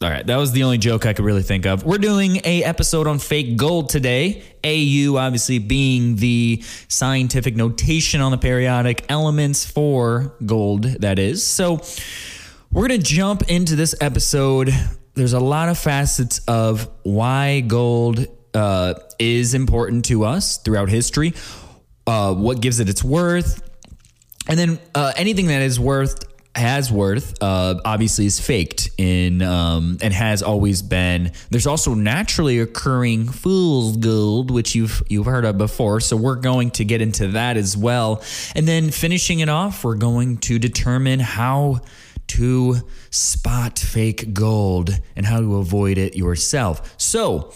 All 0.00 0.08
right, 0.08 0.24
that 0.24 0.36
was 0.36 0.52
the 0.52 0.62
only 0.62 0.78
joke 0.78 1.06
I 1.06 1.12
could 1.12 1.24
really 1.24 1.42
think 1.42 1.66
of. 1.66 1.82
We're 1.82 1.98
doing 1.98 2.36
a 2.44 2.62
episode 2.62 3.08
on 3.08 3.18
fake 3.18 3.56
gold 3.56 3.88
today. 3.88 4.44
AU 4.62 5.16
obviously 5.16 5.58
being 5.58 6.14
the 6.14 6.62
scientific 6.86 7.56
notation 7.56 8.20
on 8.20 8.30
the 8.30 8.38
periodic 8.38 9.04
elements 9.08 9.68
for 9.68 10.36
gold 10.46 10.84
that 10.84 11.18
is. 11.18 11.44
So, 11.44 11.80
we're 12.70 12.86
going 12.86 13.00
to 13.00 13.04
jump 13.04 13.50
into 13.50 13.74
this 13.74 13.94
episode. 14.00 14.70
There's 15.14 15.32
a 15.32 15.40
lot 15.40 15.68
of 15.68 15.76
facets 15.78 16.38
of 16.46 16.88
why 17.02 17.60
gold 17.60 18.24
uh, 18.54 18.94
is 19.18 19.52
important 19.54 20.04
to 20.06 20.24
us 20.24 20.58
throughout 20.58 20.90
history, 20.90 21.34
uh, 22.06 22.34
what 22.34 22.60
gives 22.60 22.78
it 22.78 22.88
its 22.88 23.02
worth, 23.02 23.68
and 24.46 24.58
then 24.58 24.78
uh, 24.94 25.12
anything 25.16 25.48
that 25.48 25.62
is 25.62 25.80
worth 25.80 26.27
has 26.54 26.90
worth 26.90 27.40
uh, 27.42 27.80
obviously 27.84 28.26
is 28.26 28.40
faked 28.40 28.90
in 28.98 29.42
um, 29.42 29.98
and 30.02 30.12
has 30.12 30.42
always 30.42 30.82
been. 30.82 31.32
There's 31.50 31.66
also 31.66 31.94
naturally 31.94 32.58
occurring 32.58 33.28
fool's 33.28 33.96
gold, 33.96 34.50
which 34.50 34.74
you've 34.74 35.02
you've 35.08 35.26
heard 35.26 35.44
of 35.44 35.58
before. 35.58 36.00
So 36.00 36.16
we're 36.16 36.36
going 36.36 36.70
to 36.72 36.84
get 36.84 37.00
into 37.00 37.28
that 37.28 37.56
as 37.56 37.76
well, 37.76 38.22
and 38.54 38.66
then 38.66 38.90
finishing 38.90 39.40
it 39.40 39.48
off, 39.48 39.84
we're 39.84 39.94
going 39.94 40.38
to 40.38 40.58
determine 40.58 41.20
how 41.20 41.80
to 42.28 42.76
spot 43.10 43.78
fake 43.78 44.34
gold 44.34 44.90
and 45.16 45.26
how 45.26 45.40
to 45.40 45.56
avoid 45.56 45.96
it 45.96 46.16
yourself. 46.16 46.94
So 46.98 47.52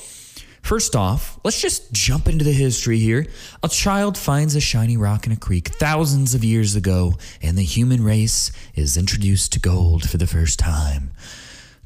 First 0.62 0.94
off, 0.94 1.40
let's 1.44 1.60
just 1.60 1.92
jump 1.92 2.28
into 2.28 2.44
the 2.44 2.52
history 2.52 2.98
here. 2.98 3.26
A 3.62 3.68
child 3.68 4.16
finds 4.16 4.54
a 4.54 4.60
shiny 4.60 4.96
rock 4.96 5.26
in 5.26 5.32
a 5.32 5.36
creek 5.36 5.68
thousands 5.68 6.34
of 6.34 6.44
years 6.44 6.76
ago, 6.76 7.14
and 7.42 7.58
the 7.58 7.64
human 7.64 8.02
race 8.02 8.52
is 8.74 8.96
introduced 8.96 9.52
to 9.52 9.60
gold 9.60 10.08
for 10.08 10.18
the 10.18 10.26
first 10.26 10.60
time. 10.60 11.10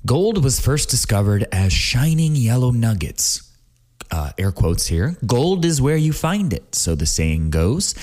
Gold 0.05 0.45
was 0.45 0.61
first 0.61 0.91
discovered 0.91 1.47
as 1.51 1.73
shining 1.73 2.37
yellow 2.37 2.71
nuggets. 2.71 3.43
Uh, 4.11 4.31
air 4.39 4.53
quotes 4.53 4.87
here. 4.87 5.17
Gold 5.27 5.65
is 5.65 5.83
where 5.83 5.97
you 5.97 6.13
find 6.13 6.53
it, 6.53 6.75
so 6.77 6.95
the 6.95 7.07
saying 7.07 7.51
goes. 7.51 7.95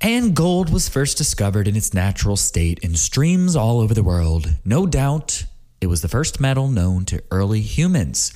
And 0.00 0.36
gold 0.36 0.70
was 0.70 0.88
first 0.88 1.18
discovered 1.18 1.66
in 1.66 1.74
its 1.74 1.92
natural 1.92 2.36
state 2.36 2.78
in 2.80 2.94
streams 2.94 3.56
all 3.56 3.80
over 3.80 3.92
the 3.92 4.04
world. 4.04 4.54
No 4.64 4.86
doubt 4.86 5.46
it 5.80 5.86
was 5.86 6.02
the 6.02 6.08
first 6.08 6.40
metal 6.40 6.68
known 6.68 7.04
to 7.06 7.22
early 7.30 7.60
humans. 7.60 8.32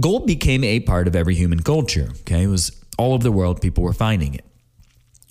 Gold 0.00 0.26
became 0.26 0.64
a 0.64 0.80
part 0.80 1.06
of 1.06 1.14
every 1.14 1.34
human 1.34 1.62
culture. 1.62 2.08
Okay, 2.20 2.44
it 2.44 2.48
was 2.48 2.72
all 2.96 3.14
over 3.14 3.22
the 3.22 3.32
world. 3.32 3.60
People 3.60 3.84
were 3.84 3.92
finding 3.92 4.34
it. 4.34 4.44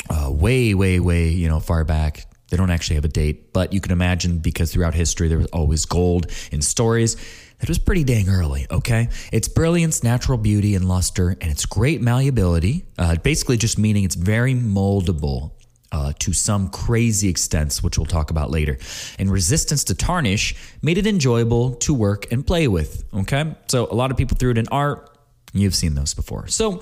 Uh, 0.10 0.32
way, 0.32 0.74
way, 0.74 1.00
way, 1.00 1.30
you 1.30 1.50
know, 1.50 1.60
far 1.60 1.84
back. 1.84 2.26
They 2.50 2.58
don't 2.58 2.70
actually 2.70 2.96
have 2.96 3.06
a 3.06 3.10
date, 3.10 3.52
but 3.52 3.74
you 3.74 3.82
can 3.82 3.92
imagine 3.92 4.38
because 4.38 4.72
throughout 4.72 4.94
history 4.94 5.28
there 5.28 5.38
was 5.38 5.48
always 5.48 5.86
gold 5.86 6.28
in 6.52 6.62
stories. 6.62 7.18
It 7.60 7.68
was 7.68 7.80
pretty 7.80 8.04
dang 8.04 8.30
early, 8.30 8.68
okay? 8.70 9.10
Its 9.34 9.48
brilliance, 9.48 10.04
natural 10.04 10.38
beauty, 10.38 10.76
and 10.76 10.88
luster, 10.88 11.36
and 11.42 11.52
its 11.52 11.66
great 11.66 12.02
malleability, 12.02 12.86
uh, 12.98 13.16
basically 13.16 13.58
just 13.58 13.80
meaning 13.80 14.04
it's 14.04 14.16
very 14.16 14.54
moldable 14.54 15.57
uh, 15.92 16.14
to 16.20 16.34
some 16.34 16.70
crazy 16.70 17.30
extents, 17.30 17.82
which 17.82 17.98
we'll 17.98 18.06
talk 18.06 18.30
about 18.30 18.52
later. 18.52 18.78
And 19.20 19.32
resistance 19.32 19.84
to 19.86 19.96
tarnish 19.96 20.56
made 20.82 20.98
it 20.98 21.08
enjoyable 21.08 21.76
to 21.76 21.94
work 21.94 22.32
and 22.32 22.46
play 22.46 22.68
with. 22.68 23.04
Okay. 23.14 23.56
So 23.68 23.88
a 23.90 23.96
lot 23.96 24.12
of 24.12 24.18
people 24.18 24.38
threw 24.38 24.52
it 24.52 24.58
in 24.58 24.68
art. 24.70 25.18
You've 25.54 25.76
seen 25.76 25.96
those 25.96 26.14
before. 26.14 26.48
So 26.48 26.82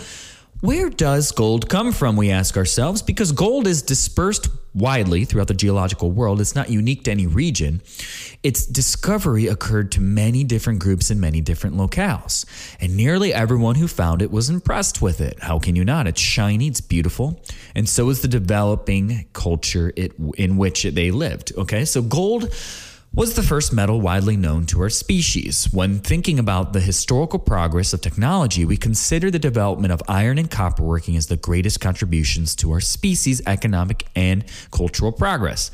where 0.66 0.90
does 0.90 1.31
gold 1.31 1.70
come 1.70 1.92
from, 1.92 2.16
we 2.16 2.31
ask 2.31 2.58
ourselves? 2.58 3.03
Because 3.03 3.31
gold 3.31 3.68
is 3.68 3.84
dispersed 3.84 4.50
widely 4.74 5.24
throughout 5.24 5.48
the 5.48 5.53
geological 5.53 6.12
world. 6.12 6.42
It's 6.42 6.56
not 6.56 6.70
unique 6.70 7.03
to 7.03 7.12
any 7.12 7.28
region. 7.28 7.84
Its 8.42 8.66
discovery 8.66 9.46
occurred 9.46 9.92
to 9.94 10.02
many 10.02 10.44
different 10.44 10.80
groups 10.80 11.12
in 11.12 11.20
many 11.20 11.40
different 11.40 11.78
locales. 11.78 12.46
And 12.81 12.98
nearly 12.98 13.31
everyone 13.31 13.76
who 13.76 13.88
found 13.88 14.24
it 14.24 14.31
was 14.31 14.50
impressed 14.50 15.03
with 15.03 15.22
it. 15.22 15.40
How 15.42 15.59
can 15.59 15.76
you 15.76 15.86
not? 15.86 16.08
It's 16.08 16.20
shiny, 16.20 16.68
it's 16.68 16.82
beautiful. 16.82 17.40
And 17.76 17.88
so 17.88 18.09
is 18.09 18.24
the 18.24 18.28
developing 18.28 19.28
culture 19.34 19.94
it, 19.96 20.14
in 20.36 20.58
which 20.58 20.84
they 20.84 21.12
lived. 21.12 21.53
Okay, 21.56 21.86
so 21.86 22.02
gold 22.02 22.52
was 23.16 23.34
the 23.36 23.44
first 23.44 23.72
metal 23.72 24.02
widely 24.02 24.36
known 24.36 24.66
to 24.66 24.81
our 24.81 24.90
species. 24.90 25.72
When 25.72 26.00
thinking 26.00 26.38
about 26.38 26.74
the 26.74 26.81
historical 26.81 27.40
progress 27.40 27.94
of 27.94 28.02
technology, 28.02 28.66
we 28.66 28.76
consider 28.76 29.31
the 29.31 29.40
development 29.40 29.94
of 29.94 30.03
iron 30.09 30.38
and 30.38 30.52
copper 30.52 30.84
working 30.84 31.16
as 31.16 31.28
the 31.28 31.38
greatest 31.38 31.80
contributions 31.80 32.56
to 32.58 32.74
our 32.74 32.81
species' 32.81 33.42
economic 33.48 34.06
and 34.18 34.44
cultural 34.70 35.14
progress. 35.14 35.72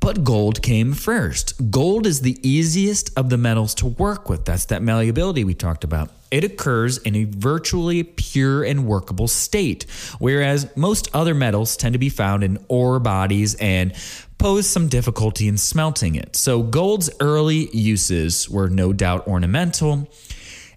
But 0.00 0.24
gold 0.24 0.62
came 0.62 0.94
first. 0.94 1.70
Gold 1.70 2.06
is 2.06 2.22
the 2.22 2.36
easiest 2.42 3.16
of 3.16 3.30
the 3.30 3.36
metals 3.36 3.74
to 3.76 3.86
work 3.86 4.28
with. 4.28 4.44
That's 4.44 4.64
that 4.66 4.82
malleability 4.82 5.44
we 5.44 5.54
talked 5.54 5.84
about. 5.84 6.10
It 6.32 6.42
occurs 6.42 6.98
in 6.98 7.14
a 7.14 7.24
virtually 7.24 8.02
pure 8.02 8.64
and 8.64 8.86
workable 8.86 9.28
state, 9.28 9.84
whereas 10.18 10.74
most 10.74 11.08
other 11.14 11.34
metals 11.34 11.76
tend 11.76 11.92
to 11.92 11.98
be 11.98 12.08
found 12.08 12.42
in 12.42 12.64
ore 12.68 12.98
bodies 12.98 13.54
and 13.56 13.92
pose 14.40 14.66
some 14.66 14.88
difficulty 14.88 15.46
in 15.46 15.58
smelting 15.58 16.14
it. 16.16 16.34
So, 16.34 16.62
gold's 16.62 17.10
early 17.20 17.68
uses 17.76 18.48
were 18.48 18.68
no 18.68 18.92
doubt 18.92 19.28
ornamental, 19.28 20.08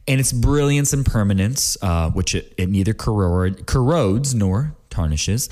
and 0.07 0.19
its 0.19 0.33
brilliance 0.33 0.91
and 0.93 1.05
permanence, 1.05 1.77
uh, 1.81 2.11
which 2.11 2.35
it, 2.35 2.53
it 2.57 2.69
neither 2.69 2.93
corrode, 2.93 3.65
corrodes 3.65 4.35
nor 4.35 4.75
tarnishes, 4.89 5.49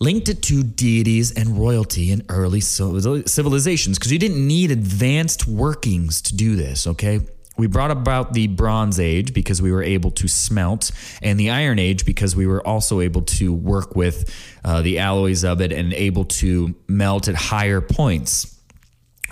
linked 0.00 0.28
it 0.28 0.42
to 0.42 0.64
deities 0.64 1.30
and 1.30 1.56
royalty 1.56 2.10
in 2.10 2.24
early 2.28 2.60
civilizations 2.60 3.98
because 3.98 4.12
you 4.12 4.18
didn't 4.18 4.44
need 4.44 4.70
advanced 4.70 5.46
workings 5.46 6.20
to 6.22 6.34
do 6.34 6.56
this, 6.56 6.86
okay? 6.86 7.20
We 7.60 7.66
brought 7.66 7.90
about 7.90 8.32
the 8.32 8.46
Bronze 8.46 8.98
Age 8.98 9.34
because 9.34 9.60
we 9.60 9.70
were 9.70 9.82
able 9.82 10.10
to 10.12 10.28
smelt, 10.28 10.90
and 11.20 11.38
the 11.38 11.50
Iron 11.50 11.78
Age 11.78 12.06
because 12.06 12.34
we 12.34 12.46
were 12.46 12.66
also 12.66 13.00
able 13.00 13.20
to 13.22 13.52
work 13.52 13.94
with 13.94 14.34
uh, 14.64 14.80
the 14.80 14.98
alloys 14.98 15.44
of 15.44 15.60
it 15.60 15.70
and 15.70 15.92
able 15.92 16.24
to 16.24 16.74
melt 16.88 17.28
at 17.28 17.34
higher 17.34 17.82
points. 17.82 18.58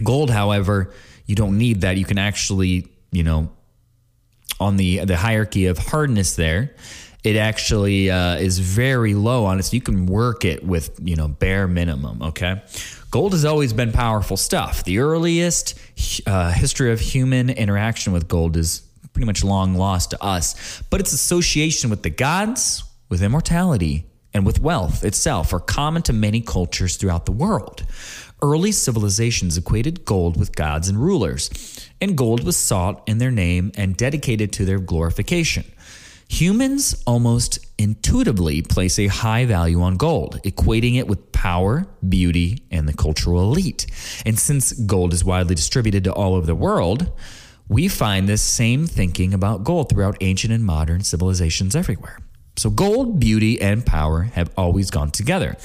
Gold, 0.05 0.28
however, 0.28 0.93
you 1.25 1.37
don't 1.37 1.56
need 1.56 1.81
that. 1.81 1.97
You 1.97 2.05
can 2.05 2.19
actually, 2.19 2.88
you 3.12 3.22
know, 3.22 3.50
on 4.61 4.77
the 4.77 5.06
the 5.06 5.17
hierarchy 5.17 5.65
of 5.65 5.78
hardness 5.78 6.37
there, 6.37 6.75
it 7.25 7.37
actually 7.37 8.11
uh, 8.11 8.37
is 8.37 8.59
very 8.59 9.15
low 9.15 9.45
on 9.45 9.59
it. 9.59 9.65
So 9.65 9.75
you 9.75 9.81
can 9.81 10.06
work 10.06 10.45
it 10.45 10.65
with, 10.65 10.99
you 11.03 11.17
know, 11.17 11.29
bare 11.29 11.67
minimum. 11.67 12.23
Okay. 12.23 12.62
Gold 13.11 13.33
has 13.33 13.45
always 13.45 13.73
been 13.73 13.93
powerful 13.93 14.37
stuff. 14.37 14.84
The 14.84 14.99
earliest 14.99 15.79
uh, 16.27 16.53
history 16.53 16.93
of 16.93 17.01
human 17.01 17.51
interaction 17.51 18.12
with 18.12 18.29
gold 18.29 18.56
is 18.56 18.83
pretty 19.12 19.27
much 19.27 19.43
long 19.43 19.75
lost 19.75 20.11
to 20.11 20.23
us, 20.23 20.83
but 20.91 21.01
its 21.01 21.12
association 21.12 21.91
with 21.91 22.03
the 22.03 22.11
gods, 22.11 22.84
with 23.09 23.23
immortality, 23.23 24.05
and 24.35 24.47
with 24.47 24.61
wealth 24.61 25.05
itself 25.05 25.53
are 25.53 25.59
common 25.59 26.03
to 26.03 26.12
many 26.12 26.41
cultures 26.41 26.97
throughout 26.97 27.27
the 27.27 27.33
world. 27.33 27.85
Early 28.41 28.71
civilizations 28.71 29.56
equated 29.56 30.05
gold 30.05 30.39
with 30.39 30.55
gods 30.55 30.89
and 30.89 30.99
rulers, 30.99 31.50
and 32.00 32.17
gold 32.17 32.45
was 32.45 32.56
sought 32.56 33.03
in 33.09 33.19
their 33.19 33.33
name 33.33 33.73
and 33.77 33.97
dedicated 33.97 34.53
to 34.53 34.65
their 34.65 34.79
glorification. 34.79 35.65
Humans 36.29 37.03
almost 37.07 37.59
intuitively 37.79 38.61
place 38.61 38.99
a 38.99 39.07
high 39.07 39.47
value 39.47 39.81
on 39.81 39.97
gold, 39.97 40.41
equating 40.45 40.97
it 40.97 41.09
with 41.09 41.33
power, 41.33 41.87
beauty, 42.07 42.63
and 42.71 42.87
the 42.87 42.93
cultural 42.93 43.41
elite. 43.41 43.87
And 44.27 44.39
since 44.39 44.73
gold 44.73 45.15
is 45.15 45.25
widely 45.25 45.55
distributed 45.55 46.05
to 46.05 46.13
all 46.13 46.35
over 46.35 46.47
the 46.47 46.55
world, 46.55 47.11
we 47.69 47.89
find 47.89 48.29
this 48.29 48.43
same 48.43 48.87
thinking 48.87 49.33
about 49.33 49.65
gold 49.65 49.89
throughout 49.89 50.17
ancient 50.21 50.53
and 50.53 50.65
modern 50.65 51.03
civilizations 51.03 51.75
everywhere. 51.75 52.19
So, 52.57 52.71
gold, 52.71 53.21
beauty, 53.21 53.61
and 53.61 53.85
power 53.87 54.23
have 54.23 54.51
always 54.57 54.91
gone 54.91 55.11
together. 55.11 55.57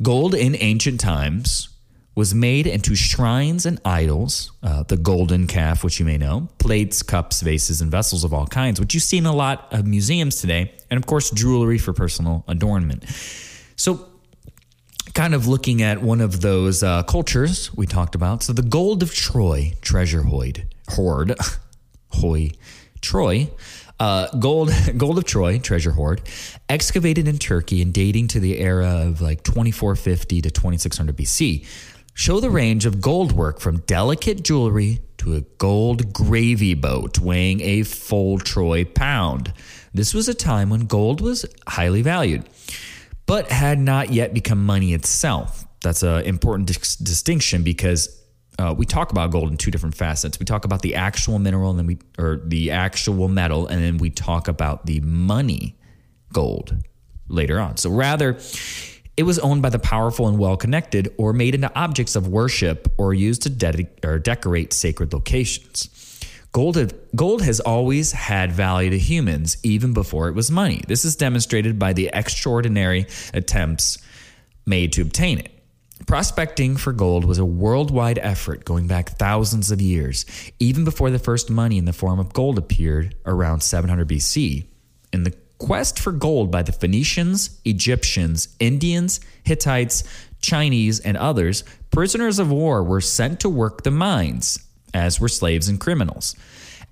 Gold 0.00 0.34
in 0.34 0.56
ancient 0.60 1.00
times 1.00 1.73
was 2.14 2.34
made 2.34 2.66
into 2.66 2.94
shrines 2.94 3.66
and 3.66 3.80
idols, 3.84 4.52
uh, 4.62 4.84
the 4.84 4.96
golden 4.96 5.46
calf, 5.46 5.82
which 5.82 5.98
you 5.98 6.06
may 6.06 6.16
know, 6.16 6.48
plates, 6.58 7.02
cups, 7.02 7.40
vases, 7.42 7.80
and 7.80 7.90
vessels 7.90 8.22
of 8.22 8.32
all 8.32 8.46
kinds, 8.46 8.78
which 8.78 8.94
you 8.94 9.00
see 9.00 9.18
in 9.18 9.26
a 9.26 9.34
lot 9.34 9.72
of 9.72 9.86
museums 9.86 10.40
today, 10.40 10.72
and 10.90 10.98
of 10.98 11.06
course, 11.06 11.30
jewelry 11.30 11.78
for 11.78 11.92
personal 11.92 12.44
adornment. 12.46 13.04
So, 13.76 14.06
kind 15.12 15.34
of 15.34 15.48
looking 15.48 15.82
at 15.82 16.02
one 16.02 16.20
of 16.20 16.40
those 16.40 16.82
uh, 16.82 17.02
cultures 17.02 17.74
we 17.74 17.86
talked 17.86 18.14
about. 18.14 18.42
So, 18.44 18.52
the 18.52 18.62
gold 18.62 19.02
of 19.02 19.12
Troy 19.12 19.74
treasure 19.82 20.22
hoard, 20.22 20.68
hoard, 20.90 21.34
hoy, 22.10 22.52
Troy. 23.00 23.50
Uh, 24.00 24.26
gold, 24.38 24.72
gold 24.96 25.18
of 25.18 25.24
Troy, 25.24 25.58
treasure 25.58 25.92
hoard, 25.92 26.20
excavated 26.68 27.28
in 27.28 27.38
Turkey 27.38 27.80
and 27.80 27.94
dating 27.94 28.26
to 28.26 28.40
the 28.40 28.58
era 28.58 29.04
of 29.06 29.20
like 29.20 29.44
2450 29.44 30.42
to 30.42 30.50
2600 30.50 31.16
BC, 31.16 31.64
show 32.14 32.38
the 32.40 32.50
range 32.50 32.86
of 32.86 33.00
gold 33.00 33.32
work 33.32 33.60
from 33.60 33.80
delicate 33.80 34.42
jewelry 34.42 35.00
to 35.18 35.34
a 35.34 35.40
gold 35.58 36.12
gravy 36.12 36.74
boat 36.74 37.18
weighing 37.18 37.60
a 37.60 37.82
full 37.82 38.38
Troy 38.38 38.84
pound. 38.84 39.52
This 39.92 40.14
was 40.14 40.28
a 40.28 40.34
time 40.34 40.70
when 40.70 40.86
gold 40.86 41.20
was 41.20 41.44
highly 41.66 42.02
valued, 42.02 42.44
but 43.26 43.50
had 43.50 43.78
not 43.78 44.12
yet 44.12 44.32
become 44.32 44.64
money 44.64 44.94
itself. 44.94 45.64
That's 45.82 46.02
an 46.02 46.24
important 46.24 46.68
dis- 46.68 46.96
distinction 46.96 47.62
because 47.62 48.20
uh, 48.58 48.74
we 48.76 48.86
talk 48.86 49.10
about 49.10 49.30
gold 49.30 49.50
in 49.50 49.56
two 49.56 49.70
different 49.70 49.96
facets. 49.96 50.38
We 50.38 50.46
talk 50.46 50.64
about 50.64 50.82
the 50.82 50.94
actual 50.94 51.38
mineral 51.38 51.70
and 51.70 51.78
then 51.78 51.86
we 51.86 51.98
or 52.18 52.40
the 52.44 52.70
actual 52.70 53.28
metal, 53.28 53.66
and 53.66 53.82
then 53.82 53.98
we 53.98 54.10
talk 54.10 54.46
about 54.48 54.86
the 54.86 55.00
money 55.00 55.76
gold 56.32 56.76
later 57.28 57.58
on. 57.58 57.76
So 57.76 57.90
rather, 57.90 58.38
it 59.16 59.22
was 59.22 59.38
owned 59.38 59.62
by 59.62 59.70
the 59.70 59.78
powerful 59.78 60.28
and 60.28 60.38
well 60.38 60.56
connected, 60.56 61.14
or 61.18 61.32
made 61.32 61.54
into 61.54 61.72
objects 61.78 62.16
of 62.16 62.28
worship, 62.28 62.92
or 62.98 63.14
used 63.14 63.42
to 63.42 63.50
de- 63.50 63.88
or 64.02 64.18
decorate 64.18 64.72
sacred 64.72 65.12
locations. 65.12 65.90
Gold, 66.52 66.94
gold 67.16 67.42
has 67.42 67.58
always 67.58 68.12
had 68.12 68.52
value 68.52 68.90
to 68.90 68.98
humans, 68.98 69.56
even 69.64 69.92
before 69.92 70.28
it 70.28 70.34
was 70.34 70.50
money. 70.50 70.82
This 70.86 71.04
is 71.04 71.16
demonstrated 71.16 71.78
by 71.78 71.92
the 71.92 72.10
extraordinary 72.12 73.06
attempts 73.32 73.98
made 74.64 74.92
to 74.92 75.02
obtain 75.02 75.38
it. 75.38 75.50
Prospecting 76.06 76.76
for 76.76 76.92
gold 76.92 77.24
was 77.24 77.38
a 77.38 77.44
worldwide 77.44 78.18
effort 78.18 78.64
going 78.64 78.86
back 78.86 79.10
thousands 79.10 79.70
of 79.70 79.80
years, 79.80 80.26
even 80.58 80.84
before 80.84 81.10
the 81.10 81.18
first 81.18 81.50
money 81.50 81.78
in 81.78 81.86
the 81.86 81.92
form 81.92 82.20
of 82.20 82.32
gold 82.32 82.58
appeared 82.58 83.16
around 83.26 83.60
700 83.60 84.08
BC. 84.08 84.66
In 85.12 85.22
the 85.22 85.34
quest 85.64 85.98
for 85.98 86.12
gold 86.12 86.50
by 86.50 86.62
the 86.62 86.72
Phoenicians, 86.72 87.58
Egyptians, 87.64 88.48
Indians, 88.60 89.18
Hittites, 89.44 90.04
Chinese, 90.42 91.00
and 91.00 91.16
others, 91.16 91.64
prisoners 91.90 92.38
of 92.38 92.50
war 92.50 92.84
were 92.84 93.00
sent 93.00 93.40
to 93.40 93.48
work 93.48 93.82
the 93.82 93.90
mines, 93.90 94.58
as 94.92 95.18
were 95.18 95.28
slaves 95.28 95.66
and 95.66 95.80
criminals. 95.80 96.36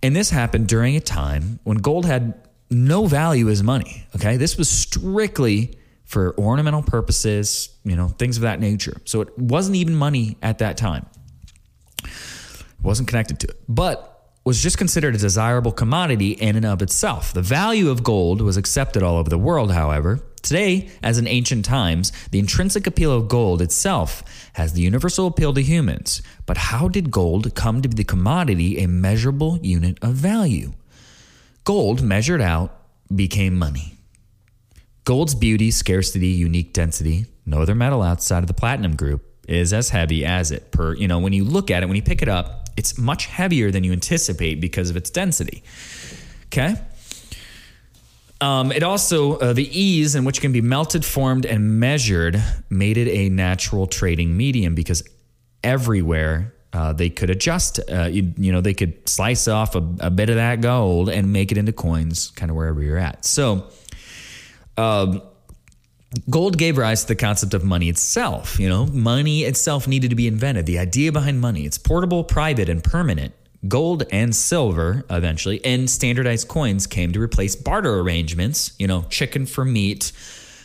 And 0.02 0.16
this 0.16 0.30
happened 0.30 0.68
during 0.68 0.96
a 0.96 1.00
time 1.00 1.60
when 1.64 1.76
gold 1.76 2.06
had 2.06 2.32
no 2.70 3.04
value 3.04 3.50
as 3.50 3.62
money. 3.62 4.06
Okay. 4.16 4.38
This 4.38 4.56
was 4.56 4.70
strictly 4.70 5.76
for 6.06 6.34
ornamental 6.38 6.82
purposes, 6.82 7.68
you 7.84 7.94
know, 7.94 8.08
things 8.08 8.38
of 8.38 8.42
that 8.42 8.58
nature. 8.58 8.96
So 9.04 9.20
it 9.20 9.38
wasn't 9.38 9.76
even 9.76 9.94
money 9.94 10.38
at 10.40 10.58
that 10.58 10.78
time. 10.78 11.04
It 12.02 12.10
wasn't 12.82 13.08
connected 13.08 13.38
to 13.40 13.48
it. 13.48 13.56
But 13.68 14.11
was 14.44 14.62
just 14.62 14.78
considered 14.78 15.14
a 15.14 15.18
desirable 15.18 15.72
commodity 15.72 16.32
in 16.32 16.56
and 16.56 16.66
of 16.66 16.82
itself. 16.82 17.32
The 17.32 17.42
value 17.42 17.90
of 17.90 18.02
gold 18.02 18.40
was 18.40 18.56
accepted 18.56 19.02
all 19.02 19.16
over 19.16 19.30
the 19.30 19.38
world, 19.38 19.72
however. 19.72 20.20
Today, 20.42 20.90
as 21.02 21.18
in 21.18 21.28
ancient 21.28 21.64
times, 21.64 22.10
the 22.32 22.40
intrinsic 22.40 22.88
appeal 22.88 23.12
of 23.12 23.28
gold 23.28 23.62
itself 23.62 24.24
has 24.54 24.72
the 24.72 24.82
universal 24.82 25.28
appeal 25.28 25.54
to 25.54 25.62
humans. 25.62 26.20
But 26.44 26.56
how 26.56 26.88
did 26.88 27.12
gold 27.12 27.54
come 27.54 27.80
to 27.82 27.88
be 27.88 27.94
the 27.94 28.04
commodity, 28.04 28.78
a 28.78 28.88
measurable 28.88 29.60
unit 29.62 29.98
of 30.02 30.14
value? 30.14 30.72
Gold, 31.62 32.02
measured 32.02 32.40
out, 32.40 32.76
became 33.14 33.56
money. 33.56 33.98
Gold's 35.04 35.36
beauty, 35.36 35.70
scarcity, 35.70 36.28
unique 36.28 36.72
density, 36.72 37.26
no 37.46 37.62
other 37.62 37.74
metal 37.74 38.02
outside 38.02 38.38
of 38.38 38.48
the 38.48 38.54
platinum 38.54 38.96
group 38.96 39.24
is 39.46 39.72
as 39.72 39.90
heavy 39.90 40.24
as 40.24 40.50
it 40.50 40.72
per, 40.72 40.94
you 40.94 41.06
know, 41.06 41.18
when 41.18 41.32
you 41.32 41.44
look 41.44 41.70
at 41.70 41.82
it, 41.82 41.86
when 41.86 41.96
you 41.96 42.02
pick 42.02 42.22
it 42.22 42.28
up, 42.28 42.61
it's 42.76 42.98
much 42.98 43.26
heavier 43.26 43.70
than 43.70 43.84
you 43.84 43.92
anticipate 43.92 44.60
because 44.60 44.90
of 44.90 44.96
its 44.96 45.10
density. 45.10 45.62
Okay? 46.46 46.76
Um, 48.40 48.72
it 48.72 48.82
also, 48.82 49.38
uh, 49.38 49.52
the 49.52 49.68
ease 49.78 50.16
in 50.16 50.24
which 50.24 50.38
it 50.38 50.40
can 50.40 50.52
be 50.52 50.60
melted, 50.60 51.04
formed, 51.04 51.46
and 51.46 51.78
measured 51.78 52.42
made 52.68 52.96
it 52.96 53.08
a 53.08 53.28
natural 53.28 53.86
trading 53.86 54.36
medium 54.36 54.74
because 54.74 55.02
everywhere 55.62 56.52
uh, 56.72 56.92
they 56.92 57.08
could 57.08 57.30
adjust, 57.30 57.78
uh, 57.90 58.04
you, 58.04 58.32
you, 58.36 58.50
know, 58.50 58.60
they 58.60 58.74
could 58.74 59.08
slice 59.08 59.46
off 59.46 59.76
a, 59.76 59.86
a, 60.00 60.10
bit 60.10 60.28
of 60.28 60.36
that 60.36 60.60
gold 60.60 61.08
and 61.08 61.32
make 61.32 61.52
it 61.52 61.58
into 61.58 61.72
coins 61.72 62.30
kind 62.30 62.50
of 62.50 62.56
wherever 62.56 62.82
you're 62.82 62.98
at. 62.98 63.24
So, 63.24 63.68
um, 64.76 65.22
Gold 66.28 66.58
gave 66.58 66.76
rise 66.76 67.02
to 67.02 67.08
the 67.08 67.14
concept 67.14 67.54
of 67.54 67.64
money 67.64 67.88
itself. 67.88 68.58
You 68.58 68.68
know, 68.68 68.86
money 68.86 69.44
itself 69.44 69.88
needed 69.88 70.10
to 70.10 70.16
be 70.16 70.26
invented. 70.26 70.66
The 70.66 70.78
idea 70.78 71.10
behind 71.12 71.40
money, 71.40 71.64
it's 71.64 71.78
portable, 71.78 72.22
private, 72.24 72.68
and 72.68 72.84
permanent. 72.84 73.34
Gold 73.68 74.02
and 74.10 74.34
silver 74.34 75.04
eventually, 75.08 75.64
and 75.64 75.88
standardized 75.88 76.48
coins 76.48 76.86
came 76.86 77.12
to 77.12 77.20
replace 77.20 77.54
barter 77.54 78.00
arrangements. 78.00 78.72
You 78.78 78.88
know, 78.88 79.02
chicken 79.08 79.46
for 79.46 79.64
meat, 79.64 80.12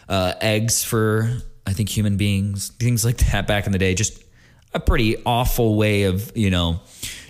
uh, 0.09 0.33
eggs 0.41 0.83
for 0.83 1.37
I 1.65 1.73
think 1.73 1.89
human 1.89 2.17
beings, 2.17 2.69
things 2.79 3.05
like 3.05 3.17
that 3.17 3.45
back 3.45 3.67
in 3.67 3.71
the 3.71 3.77
day. 3.77 3.93
Just 3.93 4.23
a 4.73 4.79
pretty 4.79 5.21
awful 5.25 5.75
way 5.75 6.03
of 6.03 6.35
you 6.35 6.49
know 6.49 6.81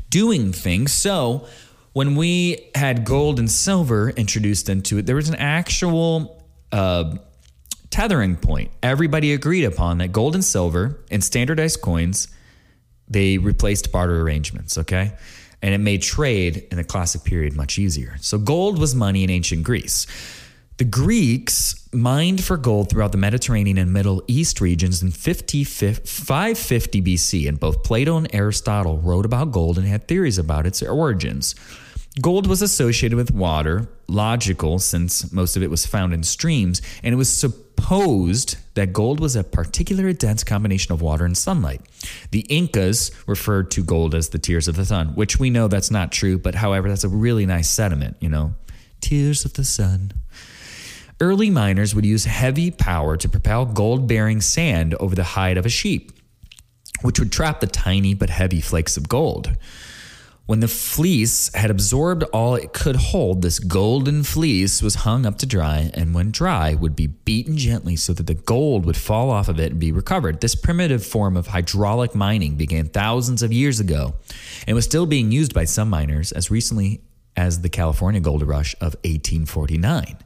doing 0.10 0.54
things. 0.54 0.94
So 0.94 1.48
when 1.94 2.16
we 2.16 2.70
had 2.76 3.06
gold 3.06 3.40
and 3.40 3.50
silver 3.50 4.12
introduced 4.12 4.70
into 4.70 5.00
it, 5.00 5.06
there 5.06 5.16
was 5.16 5.30
an 5.30 5.36
actual 5.36 6.46
uh, 6.72 7.18
tethering 7.90 8.36
point. 8.36 8.72
Everybody 8.84 9.34
agreed 9.34 9.64
upon 9.64 9.98
that 10.00 10.12
gold 10.12 10.36
and 10.36 10.44
silver 10.44 11.00
and 11.10 11.24
standardized 11.24 11.82
coins, 11.82 12.28
they 13.08 13.38
replaced 13.38 13.92
barter 13.92 14.22
arrangements, 14.22 14.78
okay? 14.78 15.14
And 15.62 15.74
it 15.74 15.80
made 15.80 16.02
trade 16.02 16.68
in 16.70 16.78
the 16.78 16.84
classic 16.84 17.24
period 17.24 17.56
much 17.56 17.80
easier. 17.80 18.18
So 18.22 18.38
gold 18.38 18.78
was 18.78 18.94
money 18.94 19.24
in 19.24 19.30
ancient 19.30 19.64
Greece. 19.64 20.06
The 20.78 20.84
Greeks 20.84 21.90
mined 21.92 22.44
for 22.44 22.56
gold 22.56 22.90
throughout 22.90 23.12
the 23.12 23.18
Mediterranean 23.18 23.80
and 23.80 23.92
Middle 23.92 24.24
East 24.28 24.62
regions 24.62 25.02
in 25.02 25.10
50, 25.10 25.64
550 25.64 27.02
BC, 27.02 27.48
and 27.48 27.60
both 27.60 27.84
Plato 27.84 28.18
and 28.18 28.28
Aristotle 28.32 29.00
wrote 29.00 29.26
about 29.26 29.52
gold 29.52 29.80
and 29.80 29.88
had 29.88 30.08
theories 30.08 30.38
about 30.38 30.68
its 30.68 30.84
origins. 30.84 31.56
Gold 32.22 32.46
was 32.46 32.62
associated 32.62 33.16
with 33.16 33.32
water, 33.32 33.90
logical 34.08 34.78
since 34.78 35.32
most 35.32 35.56
of 35.56 35.64
it 35.64 35.72
was 35.72 35.88
found 35.88 36.14
in 36.14 36.22
streams, 36.22 36.84
and 37.02 37.12
it 37.12 37.18
was 37.18 37.34
supposed 37.34 37.67
that 38.74 38.92
gold 38.92 39.20
was 39.20 39.36
a 39.36 39.44
particularly 39.44 40.14
dense 40.14 40.44
combination 40.44 40.92
of 40.92 41.02
water 41.02 41.24
and 41.24 41.38
sunlight. 41.38 41.82
The 42.32 42.42
Incas 42.42 43.12
referred 43.26 43.72
to 43.72 43.84
gold 43.84 44.14
as 44.14 44.30
the 44.30 44.40
tears 44.40 44.68
of 44.68 44.76
the 44.76 44.86
sun, 44.86 45.10
which 45.16 45.40
we 45.40 45.50
know 45.50 45.68
that's 45.68 45.90
not 45.90 46.12
true, 46.12 46.38
but 46.38 46.56
however, 46.56 46.90
that's 46.90 47.06
a 47.06 47.10
really 47.10 47.46
nice 47.46 47.70
sentiment, 47.70 48.18
you 48.20 48.28
know. 48.28 48.54
Tears 49.00 49.46
of 49.46 49.54
the 49.54 49.64
sun. 49.64 50.12
Early 51.22 51.50
miners 51.50 51.96
would 51.96 52.06
use 52.06 52.26
heavy 52.26 52.70
power 52.70 53.18
to 53.18 53.30
propel 53.30 53.66
gold 53.66 54.08
bearing 54.08 54.42
sand 54.42 54.94
over 55.00 55.16
the 55.16 55.24
hide 55.24 55.58
of 55.58 55.66
a 55.66 55.70
sheep, 55.70 56.12
which 57.02 57.20
would 57.20 57.32
trap 57.32 57.60
the 57.60 57.68
tiny 57.68 58.14
but 58.14 58.30
heavy 58.30 58.62
flakes 58.62 58.98
of 58.98 59.08
gold. 59.08 59.56
When 60.48 60.62
the 60.62 60.70
fleece 60.70 61.54
had 61.54 61.70
absorbed 61.70 62.24
all 62.32 62.56
it 62.56 62.72
could 62.72 62.96
hold, 62.96 63.42
this 63.42 63.60
golden 63.60 64.24
fleece 64.24 64.82
was 64.82 64.96
hung 64.96 65.26
up 65.26 65.38
to 65.40 65.46
dry, 65.46 65.92
and 65.94 66.16
when 66.16 66.32
dry, 66.32 66.74
would 66.74 66.96
be 66.96 67.08
beaten 67.08 67.58
gently 67.58 67.98
so 67.98 68.14
that 68.14 68.28
the 68.28 68.34
gold 68.34 68.86
would 68.86 68.96
fall 68.96 69.30
off 69.30 69.50
of 69.50 69.60
it 69.60 69.72
and 69.72 69.80
be 69.80 69.92
recovered. 69.92 70.40
This 70.40 70.56
primitive 70.56 71.06
form 71.06 71.36
of 71.36 71.48
hydraulic 71.48 72.16
mining 72.16 72.56
began 72.56 72.88
thousands 72.88 73.44
of 73.44 73.52
years 73.52 73.82
ago 73.82 74.16
and 74.66 74.74
was 74.74 74.86
still 74.86 75.06
being 75.06 75.34
used 75.34 75.54
by 75.54 75.66
some 75.66 75.90
miners 75.90 76.32
as 76.32 76.50
recently 76.50 77.02
as 77.36 77.60
the 77.60 77.70
California 77.70 78.22
gold 78.22 78.42
rush 78.42 78.74
of 78.76 78.96
1849. 79.04 80.18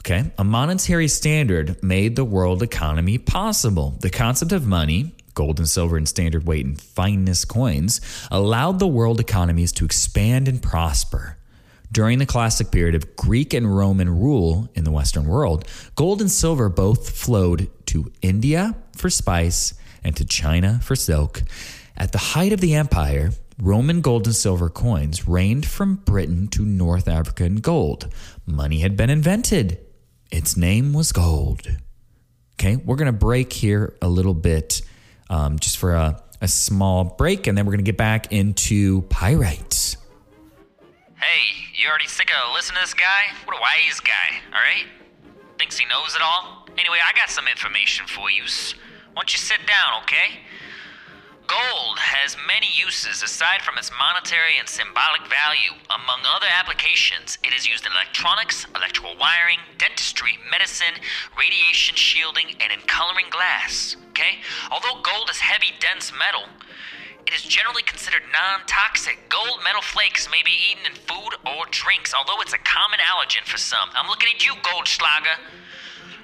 Okay, 0.00 0.32
a 0.36 0.42
monetary 0.42 1.06
standard 1.06 1.80
made 1.80 2.16
the 2.16 2.24
world 2.24 2.60
economy 2.60 3.18
possible. 3.18 3.96
The 4.00 4.10
concept 4.10 4.50
of 4.50 4.66
money 4.66 5.14
gold 5.34 5.58
and 5.58 5.68
silver 5.68 5.96
in 5.96 6.06
standard 6.06 6.46
weight 6.46 6.64
and 6.64 6.80
fineness 6.80 7.44
coins, 7.44 8.00
allowed 8.30 8.78
the 8.78 8.86
world 8.86 9.20
economies 9.20 9.72
to 9.72 9.84
expand 9.84 10.48
and 10.48 10.62
prosper. 10.62 11.36
During 11.90 12.18
the 12.18 12.26
classic 12.26 12.70
period 12.70 12.94
of 12.94 13.16
Greek 13.16 13.52
and 13.52 13.76
Roman 13.76 14.08
rule 14.18 14.70
in 14.74 14.84
the 14.84 14.90
Western 14.90 15.26
world, 15.26 15.68
gold 15.94 16.22
and 16.22 16.30
silver 16.30 16.70
both 16.70 17.10
flowed 17.10 17.68
to 17.86 18.10
India 18.22 18.74
for 18.96 19.10
spice 19.10 19.74
and 20.02 20.16
to 20.16 20.24
China 20.24 20.80
for 20.82 20.96
silk. 20.96 21.42
At 21.96 22.12
the 22.12 22.18
height 22.18 22.52
of 22.52 22.60
the 22.60 22.74
empire, 22.74 23.32
Roman 23.60 24.00
gold 24.00 24.26
and 24.26 24.34
silver 24.34 24.70
coins 24.70 25.28
reigned 25.28 25.66
from 25.66 25.96
Britain 25.96 26.48
to 26.48 26.64
North 26.64 27.06
Africa 27.06 27.44
in 27.44 27.56
gold. 27.56 28.12
Money 28.46 28.78
had 28.78 28.96
been 28.96 29.10
invented. 29.10 29.78
Its 30.30 30.56
name 30.56 30.94
was 30.94 31.12
gold. 31.12 31.76
Okay, 32.54 32.76
we're 32.76 32.96
going 32.96 33.06
to 33.06 33.12
break 33.12 33.52
here 33.52 33.94
a 34.00 34.08
little 34.08 34.34
bit 34.34 34.80
um, 35.32 35.58
just 35.58 35.78
for 35.78 35.94
a, 35.94 36.22
a 36.42 36.46
small 36.46 37.04
break, 37.04 37.46
and 37.46 37.56
then 37.56 37.64
we're 37.64 37.72
going 37.72 37.84
to 37.84 37.88
get 37.88 37.96
back 37.96 38.30
into 38.32 39.02
Pyrite. 39.08 39.96
Hey, 41.16 41.40
you 41.74 41.88
already 41.88 42.06
sick 42.06 42.30
of 42.30 42.54
listening 42.54 42.76
to 42.76 42.82
this 42.82 42.94
guy? 42.94 43.32
What 43.46 43.56
a 43.56 43.60
wise 43.60 43.98
guy, 44.00 44.36
alright? 44.54 44.86
Thinks 45.58 45.78
he 45.78 45.86
knows 45.86 46.14
it 46.14 46.20
all? 46.22 46.68
Anyway, 46.76 46.98
I 47.02 47.16
got 47.16 47.30
some 47.30 47.48
information 47.48 48.06
for 48.06 48.30
you. 48.30 48.42
Why 48.42 49.22
don't 49.22 49.32
you 49.32 49.38
sit 49.38 49.66
down, 49.66 50.02
okay? 50.02 50.40
Has 52.22 52.38
many 52.46 52.70
uses 52.78 53.18
aside 53.26 53.66
from 53.66 53.74
its 53.74 53.90
monetary 53.98 54.54
and 54.54 54.70
symbolic 54.70 55.26
value. 55.26 55.74
Among 55.90 56.22
other 56.22 56.46
applications, 56.46 57.36
it 57.42 57.50
is 57.50 57.66
used 57.66 57.82
in 57.82 57.90
electronics, 57.90 58.62
electrical 58.78 59.18
wiring, 59.18 59.58
dentistry, 59.74 60.38
medicine, 60.46 61.02
radiation 61.34 61.98
shielding, 61.98 62.54
and 62.62 62.70
in 62.70 62.78
coloring 62.86 63.26
glass. 63.34 63.96
Okay? 64.14 64.38
Although 64.70 65.02
gold 65.02 65.34
is 65.34 65.42
heavy, 65.42 65.74
dense 65.82 66.14
metal, 66.14 66.46
it 67.26 67.34
is 67.34 67.42
generally 67.42 67.82
considered 67.82 68.22
non 68.30 68.62
toxic. 68.70 69.18
Gold 69.26 69.58
metal 69.66 69.82
flakes 69.82 70.30
may 70.30 70.46
be 70.46 70.54
eaten 70.54 70.86
in 70.86 70.94
food 70.94 71.34
or 71.42 71.66
drinks, 71.74 72.14
although 72.14 72.38
it's 72.38 72.54
a 72.54 72.62
common 72.62 73.02
allergen 73.02 73.42
for 73.42 73.58
some. 73.58 73.90
I'm 73.98 74.06
looking 74.06 74.30
at 74.30 74.46
you, 74.46 74.54
Goldschlager. 74.62 75.42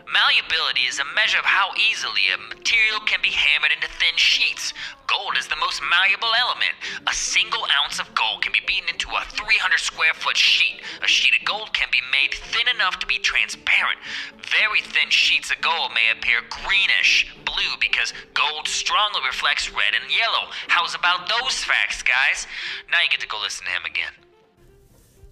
Malleability 0.09 0.89
is 0.89 0.99
a 0.99 1.15
measure 1.15 1.39
of 1.39 1.45
how 1.45 1.69
easily 1.77 2.33
a 2.33 2.39
material 2.49 3.01
can 3.05 3.21
be 3.21 3.29
hammered 3.29 3.73
into 3.73 3.89
thin 4.01 4.17
sheets. 4.17 4.73
Gold 5.07 5.37
is 5.37 5.49
the 5.49 5.61
most 5.61 5.83
malleable 5.85 6.33
element. 6.33 6.73
A 7.07 7.13
single 7.13 7.67
ounce 7.85 8.01
of 8.01 8.15
gold 8.15 8.41
can 8.41 8.53
be 8.53 8.65
beaten 8.65 8.89
into 8.89 9.11
a 9.13 9.25
300 9.29 9.77
square 9.77 10.15
foot 10.15 10.37
sheet. 10.37 10.81
A 11.05 11.09
sheet 11.09 11.37
of 11.37 11.45
gold 11.45 11.75
can 11.75 11.89
be 11.93 12.01
made 12.11 12.33
thin 12.33 12.73
enough 12.73 12.99
to 13.01 13.07
be 13.07 13.19
transparent. 13.19 14.01
Very 14.49 14.81
thin 14.81 15.11
sheets 15.11 15.51
of 15.51 15.61
gold 15.61 15.93
may 15.93 16.09
appear 16.09 16.41
greenish, 16.65 17.29
blue, 17.45 17.77
because 17.79 18.15
gold 18.33 18.67
strongly 18.67 19.21
reflects 19.27 19.69
red 19.69 19.93
and 19.93 20.09
yellow. 20.09 20.49
How's 20.69 20.95
about 20.95 21.29
those 21.29 21.63
facts, 21.65 22.03
guys? 22.03 22.47
Now 22.91 23.05
you 23.05 23.11
get 23.11 23.21
to 23.21 23.29
go 23.29 23.37
listen 23.41 23.67
to 23.67 23.73
him 23.73 23.85
again. 23.85 24.28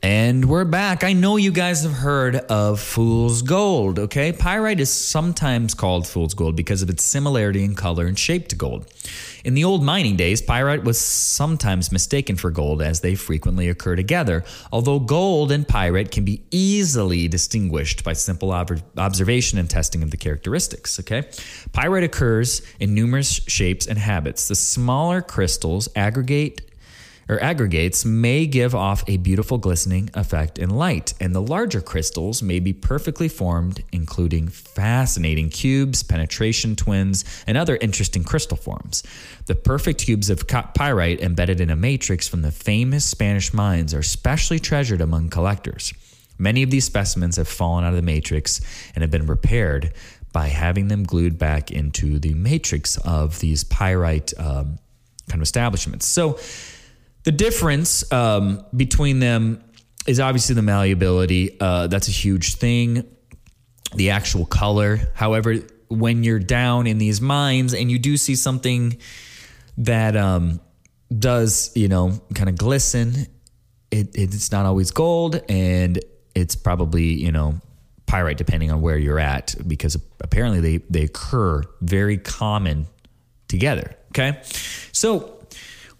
And 0.03 0.45
we're 0.45 0.67
back. 0.67 1.05
I 1.05 1.15
know 1.15 1.37
you 1.37 1.51
guys 1.51 1.83
have 1.83 1.93
heard 1.93 2.37
of 2.37 2.81
fool's 2.81 3.41
gold, 3.41 3.99
okay? 3.99 4.31
Pyrite 4.31 4.79
is 4.79 4.93
sometimes 4.93 5.73
called 5.75 6.07
fool's 6.07 6.35
gold 6.35 6.55
because 6.55 6.83
of 6.83 6.91
its 6.91 7.03
similarity 7.03 7.65
in 7.65 7.75
color 7.75 8.07
and 8.07 8.19
shape 8.19 8.49
to 8.49 8.57
gold. 8.57 8.87
In 9.43 9.55
the 9.55 9.65
old 9.65 9.83
mining 9.83 10.17
days, 10.17 10.43
pyrite 10.43 10.85
was 10.85 11.01
sometimes 11.01 11.91
mistaken 11.91 12.37
for 12.37 12.51
gold 12.51 12.83
as 12.83 13.01
they 13.01 13.15
frequently 13.15 13.69
occur 13.69 13.97
together, 13.97 14.45
although 14.71 15.01
gold 15.01 15.51
and 15.51 15.67
pyrite 15.67 16.11
can 16.11 16.25
be 16.25 16.43
easily 16.51 17.27
distinguished 17.27 18.05
by 18.05 18.13
simple 18.13 18.53
ob- 18.53 18.83
observation 18.99 19.59
and 19.59 19.71
testing 19.71 20.03
of 20.03 20.11
the 20.11 20.17
characteristics, 20.19 21.01
okay? 21.01 21.29
Pyrite 21.73 22.05
occurs 22.05 22.61
in 22.79 22.95
numerous 22.95 23.41
shapes 23.47 23.87
and 23.87 23.99
habits. 23.99 24.47
The 24.49 24.57
smaller 24.57 25.23
crystals 25.23 25.89
aggregate 25.97 26.61
or 27.29 27.43
aggregates 27.43 28.05
may 28.05 28.47
give 28.47 28.75
off 28.75 29.03
a 29.09 29.17
beautiful 29.17 29.59
glistening 29.59 30.11
effect 30.15 30.59
in 30.59 30.71
light, 30.71 31.15
and 31.21 31.35
the 31.35 31.43
larger 31.43 31.81
crystals 31.81 32.43
may 32.43 32.61
be 32.61 32.73
perfectly 32.73 33.29
formed, 33.29 33.83
including 33.93 34.49
fascinating 34.49 35.51
cubes, 35.51 36.03
penetration 36.03 36.77
twins, 36.77 37.25
and 37.47 37.57
other 37.57 37.77
interesting 37.81 38.23
crystal 38.23 38.57
forms. 38.57 39.03
The 39.47 39.55
perfect 39.55 40.05
cubes 40.05 40.31
of 40.31 40.47
pyrite 40.47 41.21
embedded 41.21 41.61
in 41.61 41.71
a 41.71 41.77
matrix 41.77 42.29
from 42.29 42.43
the 42.43 42.53
famous 42.53 43.05
Spanish 43.05 43.53
mines 43.53 43.93
are 43.93 44.03
specially 44.03 44.59
treasured 44.59 45.01
among 45.01 45.31
collectors. 45.31 45.93
Many 46.39 46.63
of 46.63 46.71
these 46.71 46.85
specimens 46.85 47.37
have 47.37 47.49
fallen 47.49 47.85
out 47.85 47.91
of 47.91 47.97
the 47.97 48.03
matrix 48.03 48.61
and 48.95 49.03
have 49.03 49.11
been 49.11 49.27
repaired 49.27 49.93
by 50.33 50.49
having 50.49 50.89
them 50.89 51.03
glued 51.03 51.39
back 51.39 51.71
into 51.71 52.19
the 52.19 52.35
matrix 52.35 52.99
of 52.99 53.41
these 53.41 53.65
pyrite 53.65 54.35
um, 54.39 54.79
kind 55.29 55.41
of 55.41 55.43
establishments. 55.43 56.07
So, 56.07 56.39
the 57.27 57.33
difference 57.33 58.11
um, 58.13 58.65
between 58.75 59.19
them 59.19 59.61
is 60.07 60.21
obviously 60.21 60.55
the 60.55 60.63
malleability. 60.63 61.57
Uh, 61.61 61.89
that's 61.89 62.07
a 62.07 62.13
huge 62.13 62.55
thing. 62.55 63.05
The 63.97 64.11
actual 64.11 64.47
color. 64.47 65.01
However, 65.13 65.57
when 65.89 66.23
you're 66.23 66.39
down 66.39 66.87
in 66.87 66.99
these 66.99 67.21
mines 67.21 67.75
and 67.75 67.91
you 67.91 67.99
do 67.99 68.17
see 68.17 68.37
something 68.37 68.99
that 69.79 70.17
um, 70.17 70.61
does, 71.19 71.73
you 71.75 71.89
know, 71.89 72.13
kind 72.37 72.49
of 72.49 72.57
glisten, 72.57 73.27
it, 73.91 74.11
it's 74.15 74.53
not 74.53 74.65
always 74.65 74.93
gold 74.93 75.43
and 75.49 75.99
it's 76.37 76.55
probably, 76.55 77.07
you 77.07 77.33
know, 77.33 77.61
pyrite 78.07 78.37
depending 78.37 78.71
on 78.71 78.81
where 78.83 78.99
you're 78.99 79.19
at 79.19 79.57
because 79.67 79.97
apparently 80.21 80.61
they, 80.61 80.77
they 80.89 81.03
occur 81.03 81.65
very 81.81 82.19
common 82.19 82.87
together. 83.49 83.97
Okay. 84.13 84.41
So 84.93 85.36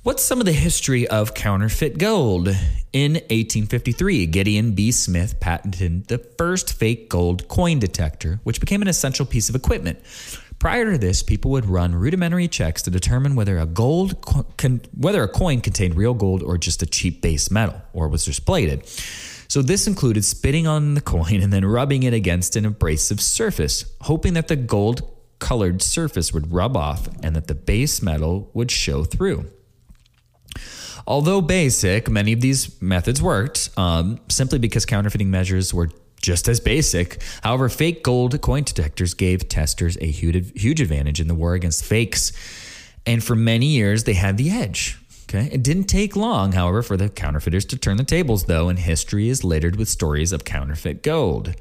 What's 0.07 0.23
some 0.23 0.39
of 0.39 0.47
the 0.47 0.53
history 0.53 1.09
of 1.09 1.35
counterfeit 1.35 1.99
gold? 1.99 2.47
In 2.93 3.15
1853, 3.15 4.27
Gideon 4.27 4.73
B. 4.73 4.93
Smith 4.93 5.41
patented 5.41 6.07
the 6.07 6.19
first 6.39 6.75
fake 6.75 7.09
gold 7.09 7.49
coin 7.49 7.81
detector, 7.81 8.39
which 8.45 8.61
became 8.61 8.83
an 8.83 8.87
essential 8.87 9.27
piece 9.27 9.49
of 9.49 9.57
equipment. 9.57 9.99
Prior 10.61 10.93
to 10.93 10.97
this, 10.97 11.25
people 11.25 11.51
would 11.51 11.67
run 11.67 11.93
rudimentary 11.93 12.47
checks 12.47 12.83
to 12.83 12.91
determine 12.93 13.35
whether 13.35 13.59
a 13.59 13.67
gold 13.67 14.25
con- 14.57 14.83
whether 14.97 15.25
a 15.25 15.29
coin 15.29 15.61
contained 15.61 15.97
real 15.97 16.15
gold 16.15 16.41
or 16.41 16.57
just 16.57 16.85
a 16.85 16.87
cheap 16.87 17.21
base 17.21 17.51
metal 17.51 17.83
or 17.93 18.07
was 18.07 18.25
just 18.25 18.47
plated. 18.47 18.87
So 19.49 19.61
this 19.61 19.89
included 19.89 20.25
spitting 20.25 20.69
on 20.69 20.95
the 20.95 21.01
coin 21.01 21.43
and 21.43 21.53
then 21.53 21.65
rubbing 21.65 22.05
it 22.05 22.15
against 22.15 22.55
an 22.55 22.65
abrasive 22.65 23.21
surface, 23.21 23.85
hoping 24.03 24.35
that 24.35 24.47
the 24.47 24.55
gold 24.55 25.03
colored 25.41 25.83
surface 25.83 26.33
would 26.33 26.53
rub 26.53 26.77
off 26.77 27.09
and 27.25 27.35
that 27.35 27.49
the 27.49 27.57
base 27.57 28.01
metal 28.01 28.53
would 28.55 28.71
show 28.71 29.03
through. 29.03 29.51
Although 31.07 31.41
basic, 31.41 32.11
many 32.11 32.33
of 32.33 32.41
these 32.41 32.81
methods 32.83 33.23
worked 33.23 33.71
um, 33.77 34.19
simply 34.29 34.59
because 34.59 34.85
counterfeiting 34.85 35.31
measures 35.31 35.73
were 35.73 35.91
just 36.21 36.49
as 36.49 36.59
basic. 36.59 37.23
However, 37.43 37.69
fake 37.69 38.03
gold 38.03 38.41
coin 38.41 38.65
detectors 38.65 39.15
gave 39.15 39.49
testers 39.49 39.97
a 40.01 40.07
huge, 40.07 40.61
huge 40.61 40.81
advantage 40.81 41.21
in 41.21 41.29
the 41.29 41.35
war 41.35 41.55
against 41.55 41.85
fakes. 41.85 42.33
And 43.07 43.23
for 43.23 43.37
many 43.37 43.67
years, 43.67 44.05
they 44.05 44.15
had 44.15 44.37
the 44.37 44.51
edge. 44.51 44.99
Okay. 45.29 45.49
It 45.53 45.63
didn't 45.63 45.85
take 45.85 46.17
long, 46.17 46.53
however, 46.53 46.83
for 46.83 46.97
the 46.97 47.09
counterfeiters 47.09 47.65
to 47.67 47.77
turn 47.77 47.97
the 47.97 48.05
tables, 48.05 48.45
though, 48.45 48.69
and 48.69 48.79
history 48.79 49.29
is 49.29 49.45
littered 49.45 49.77
with 49.77 49.89
stories 49.89 50.33
of 50.33 50.45
counterfeit 50.45 51.03
gold. 51.03 51.55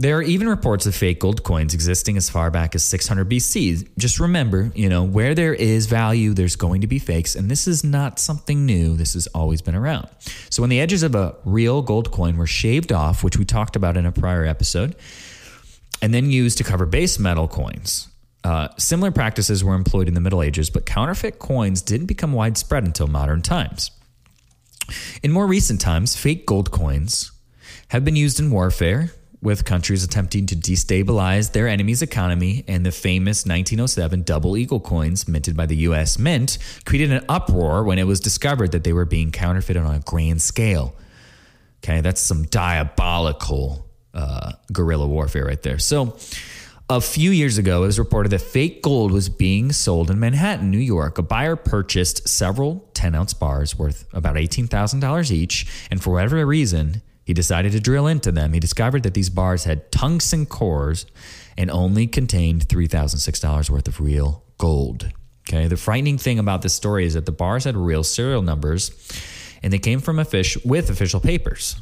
There 0.00 0.16
are 0.16 0.22
even 0.22 0.48
reports 0.48 0.86
of 0.86 0.94
fake 0.94 1.20
gold 1.20 1.42
coins 1.42 1.74
existing 1.74 2.16
as 2.16 2.30
far 2.30 2.50
back 2.50 2.74
as 2.74 2.82
600 2.84 3.28
BC. 3.28 3.86
Just 3.98 4.18
remember, 4.18 4.72
you 4.74 4.88
know, 4.88 5.04
where 5.04 5.34
there 5.34 5.52
is 5.52 5.84
value, 5.88 6.32
there's 6.32 6.56
going 6.56 6.80
to 6.80 6.86
be 6.86 6.98
fakes, 6.98 7.34
and 7.34 7.50
this 7.50 7.68
is 7.68 7.84
not 7.84 8.18
something 8.18 8.64
new. 8.64 8.96
This 8.96 9.12
has 9.12 9.26
always 9.34 9.60
been 9.60 9.74
around. 9.74 10.08
So 10.48 10.62
when 10.62 10.70
the 10.70 10.80
edges 10.80 11.02
of 11.02 11.14
a 11.14 11.36
real 11.44 11.82
gold 11.82 12.12
coin 12.12 12.38
were 12.38 12.46
shaved 12.46 12.92
off, 12.92 13.22
which 13.22 13.36
we 13.36 13.44
talked 13.44 13.76
about 13.76 13.98
in 13.98 14.06
a 14.06 14.10
prior 14.10 14.46
episode, 14.46 14.96
and 16.00 16.14
then 16.14 16.30
used 16.30 16.56
to 16.56 16.64
cover 16.64 16.86
base 16.86 17.18
metal 17.18 17.46
coins, 17.46 18.08
uh, 18.42 18.68
similar 18.78 19.10
practices 19.10 19.62
were 19.62 19.74
employed 19.74 20.08
in 20.08 20.14
the 20.14 20.20
Middle 20.22 20.42
Ages, 20.42 20.70
but 20.70 20.86
counterfeit 20.86 21.38
coins 21.38 21.82
didn't 21.82 22.06
become 22.06 22.32
widespread 22.32 22.84
until 22.84 23.06
modern 23.06 23.42
times. 23.42 23.90
In 25.22 25.30
more 25.30 25.46
recent 25.46 25.78
times, 25.78 26.16
fake 26.16 26.46
gold 26.46 26.70
coins 26.70 27.32
have 27.88 28.02
been 28.02 28.16
used 28.16 28.40
in 28.40 28.50
warfare, 28.50 29.10
with 29.42 29.64
countries 29.64 30.04
attempting 30.04 30.46
to 30.46 30.56
destabilize 30.56 31.52
their 31.52 31.66
enemy's 31.66 32.02
economy, 32.02 32.64
and 32.68 32.84
the 32.84 32.92
famous 32.92 33.46
1907 33.46 34.22
double 34.22 34.56
eagle 34.56 34.80
coins 34.80 35.26
minted 35.26 35.56
by 35.56 35.66
the 35.66 35.76
US 35.76 36.18
Mint 36.18 36.58
created 36.84 37.10
an 37.12 37.24
uproar 37.28 37.84
when 37.84 37.98
it 37.98 38.06
was 38.06 38.20
discovered 38.20 38.72
that 38.72 38.84
they 38.84 38.92
were 38.92 39.06
being 39.06 39.30
counterfeited 39.30 39.82
on 39.82 39.94
a 39.94 40.00
grand 40.00 40.42
scale. 40.42 40.94
Okay, 41.82 42.02
that's 42.02 42.20
some 42.20 42.44
diabolical 42.44 43.86
uh, 44.12 44.52
guerrilla 44.72 45.06
warfare 45.06 45.46
right 45.46 45.62
there. 45.62 45.78
So, 45.78 46.16
a 46.90 47.00
few 47.00 47.30
years 47.30 47.56
ago, 47.56 47.84
it 47.84 47.86
was 47.86 48.00
reported 48.00 48.30
that 48.30 48.40
fake 48.40 48.82
gold 48.82 49.12
was 49.12 49.28
being 49.28 49.70
sold 49.70 50.10
in 50.10 50.18
Manhattan, 50.18 50.72
New 50.72 50.78
York. 50.78 51.18
A 51.18 51.22
buyer 51.22 51.54
purchased 51.54 52.28
several 52.28 52.84
10 52.94 53.14
ounce 53.14 53.32
bars 53.32 53.78
worth 53.78 54.12
about 54.12 54.34
$18,000 54.34 55.30
each, 55.30 55.86
and 55.88 56.02
for 56.02 56.10
whatever 56.10 56.44
reason, 56.44 57.00
he 57.30 57.34
decided 57.34 57.70
to 57.70 57.78
drill 57.78 58.08
into 58.08 58.32
them. 58.32 58.52
He 58.52 58.58
discovered 58.58 59.04
that 59.04 59.14
these 59.14 59.30
bars 59.30 59.62
had 59.62 59.92
tungsten 59.92 60.46
cores 60.46 61.06
and 61.56 61.70
only 61.70 62.08
contained 62.08 62.66
$3,006 62.66 63.70
worth 63.70 63.86
of 63.86 64.00
real 64.00 64.42
gold. 64.58 65.12
Okay, 65.48 65.68
the 65.68 65.76
frightening 65.76 66.18
thing 66.18 66.40
about 66.40 66.62
this 66.62 66.74
story 66.74 67.06
is 67.06 67.14
that 67.14 67.26
the 67.26 67.30
bars 67.30 67.62
had 67.62 67.76
real 67.76 68.02
serial 68.02 68.42
numbers 68.42 68.90
and 69.62 69.72
they 69.72 69.78
came 69.78 70.00
from 70.00 70.18
a 70.18 70.24
fish 70.24 70.58
with 70.64 70.90
official 70.90 71.20
papers. 71.20 71.76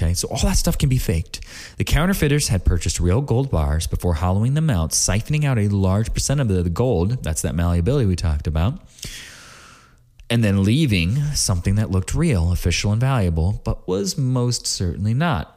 Okay, 0.00 0.14
so 0.14 0.28
all 0.28 0.38
that 0.38 0.56
stuff 0.56 0.78
can 0.78 0.88
be 0.88 0.96
faked. 0.96 1.44
The 1.76 1.84
counterfeiters 1.84 2.48
had 2.48 2.64
purchased 2.64 2.98
real 2.98 3.20
gold 3.20 3.50
bars 3.50 3.86
before 3.86 4.14
hollowing 4.14 4.54
them 4.54 4.70
out, 4.70 4.92
siphoning 4.92 5.44
out 5.44 5.58
a 5.58 5.68
large 5.68 6.14
percent 6.14 6.40
of 6.40 6.48
the 6.48 6.70
gold. 6.70 7.22
That's 7.22 7.42
that 7.42 7.54
malleability 7.54 8.06
we 8.06 8.16
talked 8.16 8.46
about 8.46 8.80
and 10.28 10.42
then 10.42 10.64
leaving 10.64 11.16
something 11.34 11.76
that 11.76 11.90
looked 11.90 12.14
real, 12.14 12.52
official, 12.52 12.92
and 12.92 13.00
valuable, 13.00 13.60
but 13.64 13.86
was 13.86 14.18
most 14.18 14.66
certainly 14.66 15.14
not. 15.14 15.52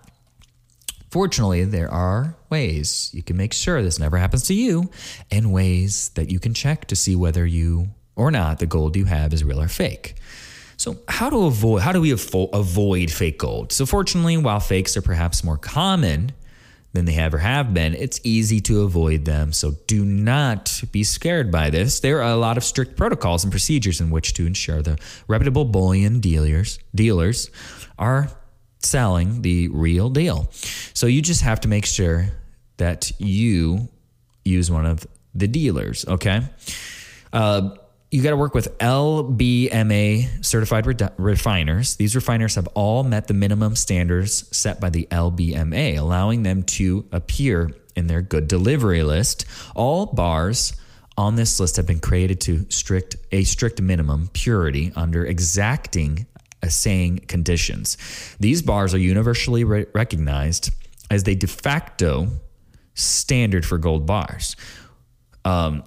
Fortunately, 1.09 1.65
there 1.65 1.91
are 1.91 2.35
ways 2.51 3.09
you 3.13 3.23
can 3.23 3.35
make 3.35 3.51
sure 3.53 3.81
this 3.81 3.97
never 3.97 4.17
happens 4.17 4.43
to 4.43 4.53
you, 4.53 4.91
and 5.31 5.51
ways 5.51 6.09
that 6.09 6.29
you 6.29 6.39
can 6.39 6.53
check 6.53 6.85
to 6.85 6.95
see 6.95 7.15
whether 7.15 7.45
you 7.45 7.87
or 8.15 8.29
not 8.29 8.59
the 8.59 8.67
gold 8.67 8.95
you 8.95 9.05
have 9.05 9.33
is 9.33 9.43
real 9.43 9.61
or 9.61 9.67
fake. 9.67 10.15
So, 10.77 10.97
how 11.07 11.29
to 11.29 11.45
avoid 11.45 11.81
how 11.81 11.91
do 11.91 12.01
we 12.01 12.11
avo- 12.11 12.49
avoid 12.53 13.11
fake 13.11 13.39
gold? 13.39 13.71
So, 13.71 13.85
fortunately, 13.85 14.37
while 14.37 14.59
fakes 14.59 14.95
are 14.95 15.01
perhaps 15.01 15.43
more 15.43 15.57
common 15.57 16.31
than 16.93 17.05
they 17.05 17.15
ever 17.15 17.37
have 17.37 17.73
been, 17.73 17.93
it's 17.93 18.19
easy 18.23 18.59
to 18.61 18.81
avoid 18.81 19.25
them. 19.25 19.53
So 19.53 19.75
do 19.87 20.03
not 20.03 20.81
be 20.91 21.03
scared 21.03 21.51
by 21.51 21.69
this. 21.69 21.99
There 21.99 22.21
are 22.23 22.31
a 22.31 22.35
lot 22.35 22.57
of 22.57 22.63
strict 22.63 22.97
protocols 22.97 23.43
and 23.43 23.51
procedures 23.51 24.01
in 24.01 24.09
which 24.09 24.33
to 24.35 24.47
ensure 24.47 24.81
the 24.81 24.97
reputable 25.27 25.65
bullion 25.65 26.19
dealers 26.19 26.79
dealers 26.95 27.51
are 27.97 28.29
selling 28.79 29.41
the 29.41 29.67
real 29.67 30.09
deal. 30.09 30.49
So 30.93 31.05
you 31.05 31.21
just 31.21 31.41
have 31.41 31.61
to 31.61 31.67
make 31.67 31.85
sure 31.85 32.29
that 32.77 33.11
you 33.19 33.89
use 34.45 34.71
one 34.71 34.85
of 34.85 35.05
the 35.35 35.47
dealers, 35.47 36.05
okay? 36.07 36.41
Uh, 37.31 37.75
you 38.11 38.23
got 38.23 38.31
to 38.31 38.37
work 38.37 38.55
with 38.55 38.75
LBMA 38.79 40.43
certified 40.43 40.87
re- 40.87 41.09
refiners. 41.17 41.95
These 41.95 42.15
refiners 42.15 42.55
have 42.55 42.67
all 42.73 43.03
met 43.03 43.27
the 43.27 43.33
minimum 43.33 43.75
standards 43.75 44.45
set 44.55 44.79
by 44.79 44.89
the 44.89 45.07
LBMA, 45.11 45.97
allowing 45.97 46.43
them 46.43 46.63
to 46.63 47.05
appear 47.11 47.71
in 47.95 48.07
their 48.07 48.21
good 48.21 48.47
delivery 48.47 49.03
list. 49.03 49.45
All 49.75 50.07
bars 50.07 50.73
on 51.17 51.35
this 51.35 51.59
list 51.59 51.75
have 51.75 51.85
been 51.85 51.99
created 51.99 52.41
to 52.41 52.65
strict 52.69 53.15
a 53.31 53.43
strict 53.43 53.81
minimum 53.81 54.29
purity 54.33 54.91
under 54.95 55.25
exacting 55.25 56.25
assaying 56.63 57.19
conditions. 57.19 57.97
These 58.39 58.61
bars 58.61 58.93
are 58.93 58.99
universally 58.99 59.63
re- 59.63 59.85
recognized 59.93 60.71
as 61.11 61.23
the 61.23 61.35
de 61.35 61.47
facto 61.47 62.27
standard 62.95 63.65
for 63.65 63.77
gold 63.77 64.05
bars. 64.05 64.55
Um, 65.45 65.83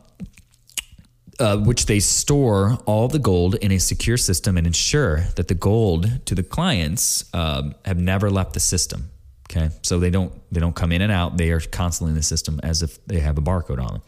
uh, 1.38 1.56
which 1.58 1.86
they 1.86 2.00
store 2.00 2.78
all 2.86 3.08
the 3.08 3.18
gold 3.18 3.54
in 3.56 3.72
a 3.72 3.78
secure 3.78 4.16
system 4.16 4.56
and 4.56 4.66
ensure 4.66 5.20
that 5.36 5.48
the 5.48 5.54
gold 5.54 6.26
to 6.26 6.34
the 6.34 6.42
clients 6.42 7.24
um, 7.34 7.74
have 7.84 7.98
never 7.98 8.30
left 8.30 8.52
the 8.52 8.60
system. 8.60 9.10
Okay, 9.50 9.70
so 9.82 9.98
they 9.98 10.10
don't 10.10 10.32
they 10.50 10.60
don't 10.60 10.74
come 10.74 10.92
in 10.92 11.02
and 11.02 11.12
out. 11.12 11.36
They 11.36 11.50
are 11.50 11.60
constantly 11.60 12.12
in 12.12 12.16
the 12.16 12.22
system 12.22 12.58
as 12.62 12.82
if 12.82 13.04
they 13.06 13.20
have 13.20 13.36
a 13.36 13.42
barcode 13.42 13.82
on 13.82 13.92
them. 13.94 14.02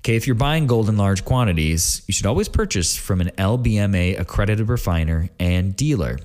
Okay, 0.00 0.16
if 0.16 0.26
you're 0.26 0.34
buying 0.34 0.66
gold 0.66 0.88
in 0.88 0.96
large 0.96 1.24
quantities, 1.24 2.02
you 2.08 2.12
should 2.12 2.26
always 2.26 2.48
purchase 2.48 2.96
from 2.96 3.20
an 3.20 3.28
LBMA 3.38 4.18
accredited 4.18 4.68
refiner 4.68 5.28
and 5.38 5.76
dealer. 5.76 6.18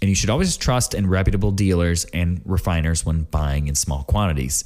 And 0.00 0.08
you 0.08 0.14
should 0.14 0.30
always 0.30 0.56
trust 0.56 0.94
in 0.94 1.08
reputable 1.08 1.50
dealers 1.50 2.04
and 2.06 2.40
refiners 2.44 3.04
when 3.04 3.22
buying 3.24 3.66
in 3.66 3.74
small 3.74 4.04
quantities. 4.04 4.62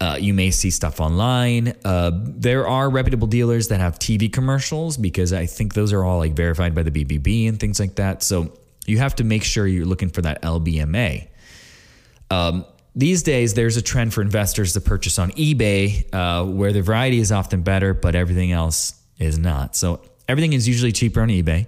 Uh, 0.00 0.16
you 0.20 0.32
may 0.32 0.50
see 0.50 0.70
stuff 0.70 1.00
online. 1.00 1.74
Uh, 1.84 2.12
there 2.14 2.68
are 2.68 2.88
reputable 2.88 3.26
dealers 3.26 3.68
that 3.68 3.80
have 3.80 3.98
TV 3.98 4.32
commercials 4.32 4.96
because 4.96 5.32
I 5.32 5.46
think 5.46 5.74
those 5.74 5.92
are 5.92 6.04
all 6.04 6.18
like 6.18 6.34
verified 6.34 6.74
by 6.74 6.84
the 6.84 6.90
BBB 6.92 7.48
and 7.48 7.58
things 7.58 7.80
like 7.80 7.96
that. 7.96 8.22
So 8.22 8.52
you 8.86 8.98
have 8.98 9.16
to 9.16 9.24
make 9.24 9.42
sure 9.42 9.66
you're 9.66 9.86
looking 9.86 10.08
for 10.08 10.22
that 10.22 10.40
LBMA. 10.42 11.26
Um, 12.30 12.64
these 12.94 13.22
days, 13.22 13.54
there's 13.54 13.76
a 13.76 13.82
trend 13.82 14.14
for 14.14 14.22
investors 14.22 14.72
to 14.74 14.80
purchase 14.80 15.18
on 15.18 15.30
eBay, 15.32 16.04
uh, 16.12 16.44
where 16.44 16.72
the 16.72 16.82
variety 16.82 17.18
is 17.18 17.30
often 17.32 17.62
better, 17.62 17.92
but 17.92 18.14
everything 18.14 18.52
else 18.52 18.94
is 19.18 19.38
not. 19.38 19.76
So 19.76 20.00
everything 20.28 20.52
is 20.52 20.66
usually 20.66 20.92
cheaper 20.92 21.20
on 21.22 21.28
eBay. 21.28 21.66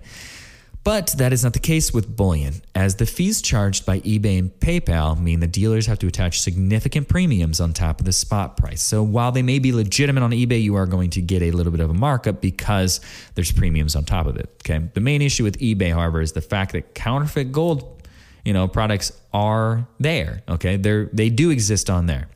But 0.83 1.09
that 1.19 1.33
is 1.33 1.45
not 1.45 1.53
the 1.53 1.59
case 1.59 1.93
with 1.93 2.17
bullion, 2.17 2.63
as 2.75 2.97
the 2.97 3.05
fees 3.05 3.43
charged 3.43 3.85
by 3.85 4.01
eBay 4.01 4.39
and 4.39 4.51
PayPal 4.61 5.21
mean 5.21 5.41
the 5.41 5.47
dealers 5.47 5.87
have 5.87 5.99
to 5.99 6.07
attach 6.07 6.41
significant 6.41 7.07
premiums 7.07 7.61
on 7.61 7.75
top 7.75 8.01
of 8.01 8.07
the 8.07 8.13
spot 8.13 8.57
price. 8.57 8.83
So 8.83 9.03
while 9.03 9.31
they 9.31 9.43
may 9.43 9.59
be 9.59 9.73
legitimate 9.73 10.23
on 10.23 10.31
eBay, 10.31 10.63
you 10.63 10.77
are 10.77 10.87
going 10.87 11.11
to 11.11 11.21
get 11.21 11.43
a 11.43 11.51
little 11.51 11.71
bit 11.71 11.81
of 11.81 11.91
a 11.91 11.95
markup 11.95 12.41
because 12.41 13.01
there's 13.35 13.53
premiums 13.53 13.95
on 13.95 14.05
top 14.05 14.27
of 14.27 14.37
it. 14.37 14.49
Okay. 14.63 14.79
The 14.95 15.01
main 15.01 15.21
issue 15.21 15.45
with 15.45 15.59
eBay, 15.59 15.93
however, 15.93 16.23
is 16.23 16.33
the 16.33 16.41
fact 16.41 16.73
that 16.73 16.95
counterfeit 16.95 17.53
gold, 17.53 18.03
you 18.47 18.55
know, 18.55 18.67
products 18.67 19.13
are 19.35 19.87
there. 19.99 20.43
Okay. 20.49 20.77
They're 20.77 21.11
they 21.13 21.29
do 21.29 21.51
exist 21.51 21.91
on 21.91 22.07
there. 22.07 22.29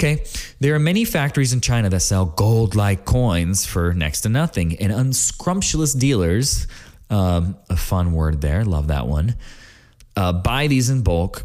Okay, 0.00 0.24
there 0.60 0.74
are 0.74 0.78
many 0.78 1.04
factories 1.04 1.52
in 1.52 1.60
China 1.60 1.90
that 1.90 2.00
sell 2.00 2.24
gold 2.24 2.74
like 2.74 3.04
coins 3.04 3.66
for 3.66 3.92
next 3.92 4.22
to 4.22 4.30
nothing, 4.30 4.76
and 4.80 4.90
unscrumptious 4.90 5.92
dealers, 5.92 6.66
um, 7.10 7.54
a 7.68 7.76
fun 7.76 8.12
word 8.12 8.40
there, 8.40 8.64
love 8.64 8.86
that 8.86 9.06
one, 9.06 9.36
uh, 10.16 10.32
buy 10.32 10.68
these 10.68 10.88
in 10.88 11.02
bulk, 11.02 11.44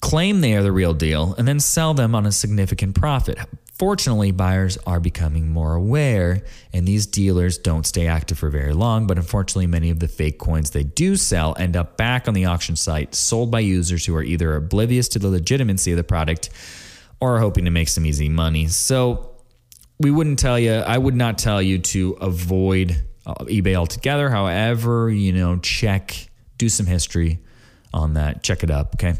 claim 0.00 0.42
they 0.42 0.54
are 0.54 0.62
the 0.62 0.70
real 0.70 0.94
deal, 0.94 1.34
and 1.38 1.48
then 1.48 1.58
sell 1.58 1.92
them 1.92 2.14
on 2.14 2.24
a 2.24 2.30
significant 2.30 2.94
profit. 2.94 3.36
Fortunately, 3.76 4.30
buyers 4.30 4.78
are 4.86 5.00
becoming 5.00 5.48
more 5.48 5.74
aware, 5.74 6.44
and 6.72 6.86
these 6.86 7.04
dealers 7.04 7.58
don't 7.58 7.84
stay 7.84 8.06
active 8.06 8.38
for 8.38 8.48
very 8.48 8.74
long. 8.74 9.08
But 9.08 9.18
unfortunately, 9.18 9.66
many 9.66 9.90
of 9.90 9.98
the 9.98 10.06
fake 10.06 10.38
coins 10.38 10.70
they 10.70 10.84
do 10.84 11.16
sell 11.16 11.56
end 11.58 11.76
up 11.76 11.96
back 11.96 12.28
on 12.28 12.34
the 12.34 12.44
auction 12.44 12.76
site, 12.76 13.16
sold 13.16 13.50
by 13.50 13.58
users 13.58 14.06
who 14.06 14.14
are 14.14 14.22
either 14.22 14.54
oblivious 14.54 15.08
to 15.08 15.18
the 15.18 15.28
legitimacy 15.28 15.90
of 15.90 15.96
the 15.96 16.04
product 16.04 16.48
or 17.34 17.40
hoping 17.40 17.64
to 17.64 17.70
make 17.70 17.88
some 17.88 18.06
easy 18.06 18.28
money. 18.28 18.68
So 18.68 19.36
we 19.98 20.10
wouldn't 20.10 20.38
tell 20.38 20.58
you, 20.58 20.74
I 20.74 20.98
would 20.98 21.14
not 21.14 21.38
tell 21.38 21.60
you 21.60 21.78
to 21.78 22.16
avoid 22.20 23.04
uh, 23.26 23.34
eBay 23.44 23.74
altogether. 23.74 24.30
However, 24.30 25.10
you 25.10 25.32
know, 25.32 25.58
check, 25.58 26.28
do 26.58 26.68
some 26.68 26.86
history 26.86 27.40
on 27.92 28.14
that, 28.14 28.42
check 28.42 28.62
it 28.62 28.70
up, 28.70 28.94
okay? 28.94 29.18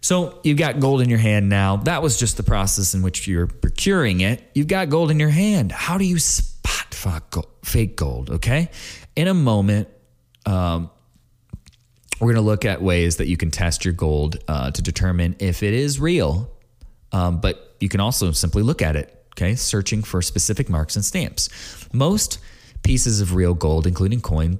So 0.00 0.40
you've 0.42 0.58
got 0.58 0.80
gold 0.80 1.02
in 1.02 1.10
your 1.10 1.18
hand 1.18 1.48
now. 1.48 1.76
That 1.76 2.02
was 2.02 2.18
just 2.18 2.36
the 2.36 2.42
process 2.42 2.94
in 2.94 3.02
which 3.02 3.28
you're 3.28 3.46
procuring 3.46 4.20
it. 4.20 4.42
You've 4.54 4.66
got 4.66 4.88
gold 4.88 5.10
in 5.10 5.20
your 5.20 5.28
hand. 5.28 5.72
How 5.72 5.98
do 5.98 6.04
you 6.04 6.18
spot 6.18 6.94
fake 7.62 7.96
gold? 7.96 8.30
Okay. 8.30 8.70
In 9.14 9.28
a 9.28 9.34
moment, 9.34 9.88
um, 10.46 10.90
we're 12.18 12.32
going 12.32 12.42
to 12.42 12.48
look 12.48 12.64
at 12.64 12.82
ways 12.82 13.18
that 13.18 13.28
you 13.28 13.36
can 13.36 13.50
test 13.50 13.84
your 13.84 13.94
gold 13.94 14.38
uh, 14.48 14.70
to 14.70 14.82
determine 14.82 15.36
if 15.38 15.62
it 15.62 15.74
is 15.74 16.00
real 16.00 16.50
um, 17.12 17.40
but 17.40 17.76
you 17.80 17.88
can 17.88 18.00
also 18.00 18.32
simply 18.32 18.62
look 18.62 18.82
at 18.82 18.96
it, 18.96 19.24
okay, 19.34 19.54
searching 19.54 20.02
for 20.02 20.22
specific 20.22 20.68
marks 20.68 20.96
and 20.96 21.04
stamps. 21.04 21.48
Most 21.92 22.38
pieces 22.82 23.20
of 23.20 23.34
real 23.34 23.54
gold, 23.54 23.86
including 23.86 24.20
coin, 24.20 24.58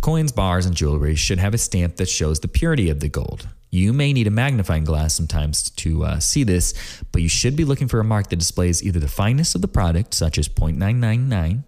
coins, 0.00 0.32
bars, 0.32 0.66
and 0.66 0.74
jewelry, 0.74 1.14
should 1.14 1.38
have 1.38 1.54
a 1.54 1.58
stamp 1.58 1.96
that 1.96 2.08
shows 2.08 2.40
the 2.40 2.48
purity 2.48 2.90
of 2.90 3.00
the 3.00 3.08
gold. 3.08 3.48
You 3.70 3.92
may 3.92 4.12
need 4.12 4.26
a 4.26 4.30
magnifying 4.30 4.84
glass 4.84 5.14
sometimes 5.14 5.70
to 5.70 6.04
uh, 6.04 6.20
see 6.20 6.44
this, 6.44 6.74
but 7.10 7.22
you 7.22 7.28
should 7.28 7.56
be 7.56 7.64
looking 7.64 7.88
for 7.88 8.00
a 8.00 8.04
mark 8.04 8.28
that 8.28 8.36
displays 8.36 8.82
either 8.82 9.00
the 9.00 9.08
fineness 9.08 9.54
of 9.54 9.62
the 9.62 9.68
product, 9.68 10.12
such 10.12 10.36
as 10.36 10.48
0.999, 10.48 11.62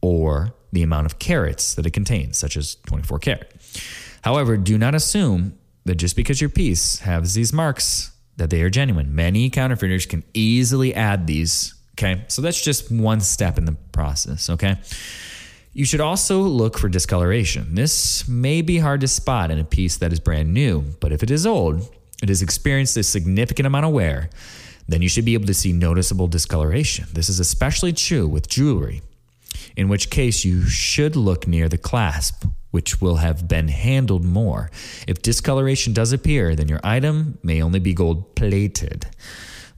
or 0.00 0.54
the 0.72 0.82
amount 0.82 1.06
of 1.06 1.18
carats 1.18 1.74
that 1.74 1.86
it 1.86 1.92
contains, 1.92 2.36
such 2.36 2.56
as 2.56 2.76
24 2.86 3.18
carat. 3.20 3.54
However, 4.22 4.56
do 4.56 4.76
not 4.76 4.94
assume 4.94 5.56
that 5.84 5.96
just 5.96 6.16
because 6.16 6.40
your 6.40 6.50
piece 6.50 7.00
has 7.00 7.34
these 7.34 7.52
marks 7.52 8.10
that 8.40 8.50
they 8.50 8.62
are 8.62 8.70
genuine. 8.70 9.14
Many 9.14 9.50
counterfeiters 9.50 10.06
can 10.06 10.24
easily 10.34 10.94
add 10.94 11.26
these. 11.26 11.74
Okay. 11.94 12.24
So 12.28 12.42
that's 12.42 12.62
just 12.62 12.90
one 12.90 13.20
step 13.20 13.58
in 13.58 13.66
the 13.66 13.76
process. 13.92 14.50
Okay. 14.50 14.76
You 15.72 15.84
should 15.84 16.00
also 16.00 16.40
look 16.40 16.78
for 16.78 16.88
discoloration. 16.88 17.74
This 17.74 18.26
may 18.26 18.62
be 18.62 18.78
hard 18.78 19.02
to 19.02 19.08
spot 19.08 19.50
in 19.50 19.58
a 19.58 19.64
piece 19.64 19.98
that 19.98 20.12
is 20.12 20.18
brand 20.18 20.52
new, 20.52 20.80
but 21.00 21.12
if 21.12 21.22
it 21.22 21.30
is 21.30 21.46
old, 21.46 21.94
it 22.22 22.28
has 22.28 22.42
experienced 22.42 22.96
a 22.96 23.02
significant 23.02 23.66
amount 23.66 23.86
of 23.86 23.92
wear, 23.92 24.30
then 24.88 25.00
you 25.00 25.08
should 25.08 25.24
be 25.24 25.34
able 25.34 25.46
to 25.46 25.54
see 25.54 25.72
noticeable 25.72 26.26
discoloration. 26.26 27.06
This 27.12 27.28
is 27.28 27.38
especially 27.38 27.92
true 27.92 28.26
with 28.26 28.48
jewelry, 28.48 29.02
in 29.76 29.88
which 29.88 30.10
case 30.10 30.44
you 30.44 30.64
should 30.64 31.14
look 31.14 31.46
near 31.46 31.68
the 31.68 31.78
clasp 31.78 32.46
which 32.70 33.00
will 33.00 33.16
have 33.16 33.48
been 33.48 33.68
handled 33.68 34.24
more. 34.24 34.70
If 35.06 35.22
discoloration 35.22 35.92
does 35.92 36.12
appear, 36.12 36.54
then 36.54 36.68
your 36.68 36.80
item 36.84 37.38
may 37.42 37.62
only 37.62 37.78
be 37.78 37.94
gold 37.94 38.34
plated. 38.36 39.06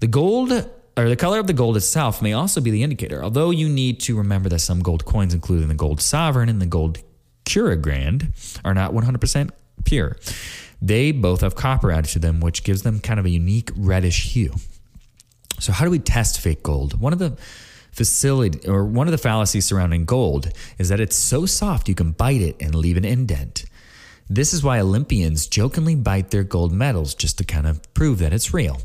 The 0.00 0.06
gold 0.06 0.52
or 0.96 1.08
the 1.08 1.16
color 1.16 1.38
of 1.38 1.46
the 1.46 1.52
gold 1.52 1.76
itself 1.76 2.20
may 2.20 2.32
also 2.32 2.60
be 2.60 2.70
the 2.70 2.82
indicator, 2.82 3.22
although 3.22 3.50
you 3.50 3.68
need 3.68 4.00
to 4.00 4.16
remember 4.16 4.48
that 4.50 4.58
some 4.58 4.80
gold 4.80 5.04
coins, 5.04 5.32
including 5.32 5.68
the 5.68 5.74
gold 5.74 6.00
sovereign 6.00 6.48
and 6.48 6.60
the 6.60 6.66
gold 6.66 6.98
Krugerrand, 7.46 8.60
are 8.64 8.74
not 8.74 8.92
100% 8.92 9.50
pure. 9.84 10.16
They 10.80 11.12
both 11.12 11.40
have 11.40 11.54
copper 11.54 11.90
added 11.92 12.10
to 12.10 12.18
them, 12.18 12.40
which 12.40 12.64
gives 12.64 12.82
them 12.82 13.00
kind 13.00 13.18
of 13.18 13.26
a 13.26 13.30
unique 13.30 13.70
reddish 13.76 14.32
hue. 14.32 14.54
So, 15.60 15.72
how 15.72 15.84
do 15.84 15.90
we 15.90 16.00
test 16.00 16.40
fake 16.40 16.62
gold? 16.62 17.00
One 17.00 17.12
of 17.12 17.20
the 17.20 17.36
facility 17.92 18.66
or 18.68 18.84
one 18.84 19.06
of 19.06 19.12
the 19.12 19.18
fallacies 19.18 19.64
surrounding 19.64 20.04
gold 20.04 20.50
is 20.78 20.88
that 20.88 21.00
it's 21.00 21.16
so 21.16 21.46
soft 21.46 21.88
you 21.88 21.94
can 21.94 22.12
bite 22.12 22.40
it 22.40 22.56
and 22.60 22.74
leave 22.74 22.96
an 22.96 23.04
indent. 23.04 23.64
This 24.28 24.54
is 24.54 24.62
why 24.62 24.80
Olympians 24.80 25.46
jokingly 25.46 25.94
bite 25.94 26.30
their 26.30 26.44
gold 26.44 26.72
medals 26.72 27.14
just 27.14 27.38
to 27.38 27.44
kind 27.44 27.66
of 27.66 27.82
prove 27.92 28.18
that 28.20 28.32
it's 28.32 28.54
real. 28.54 28.80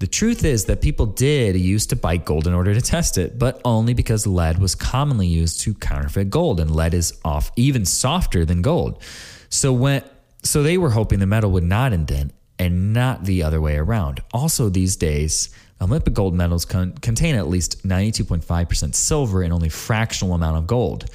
The 0.00 0.06
truth 0.06 0.44
is 0.44 0.64
that 0.64 0.80
people 0.80 1.06
did 1.06 1.56
used 1.56 1.90
to 1.90 1.96
bite 1.96 2.24
gold 2.24 2.46
in 2.46 2.54
order 2.54 2.72
to 2.72 2.80
test 2.80 3.18
it, 3.18 3.38
but 3.38 3.60
only 3.64 3.92
because 3.92 4.26
lead 4.26 4.58
was 4.58 4.74
commonly 4.74 5.26
used 5.26 5.60
to 5.60 5.74
counterfeit 5.74 6.30
gold, 6.30 6.58
and 6.58 6.74
lead 6.74 6.94
is 6.94 7.20
off 7.22 7.52
even 7.54 7.84
softer 7.84 8.46
than 8.46 8.62
gold. 8.62 9.02
So 9.50 9.72
when 9.72 10.02
so 10.42 10.62
they 10.62 10.78
were 10.78 10.90
hoping 10.90 11.18
the 11.18 11.26
metal 11.26 11.50
would 11.50 11.64
not 11.64 11.92
indent 11.92 12.32
and 12.58 12.94
not 12.94 13.24
the 13.24 13.42
other 13.42 13.60
way 13.60 13.76
around. 13.76 14.22
Also, 14.32 14.70
these 14.70 14.96
days, 14.96 15.50
Olympic 15.80 16.14
gold 16.14 16.34
medals 16.34 16.64
con- 16.64 16.92
contain 17.00 17.34
at 17.34 17.48
least 17.48 17.86
92.5% 17.86 18.94
silver 18.94 19.42
and 19.42 19.52
only 19.52 19.68
fractional 19.68 20.34
amount 20.34 20.58
of 20.58 20.66
gold. 20.66 21.06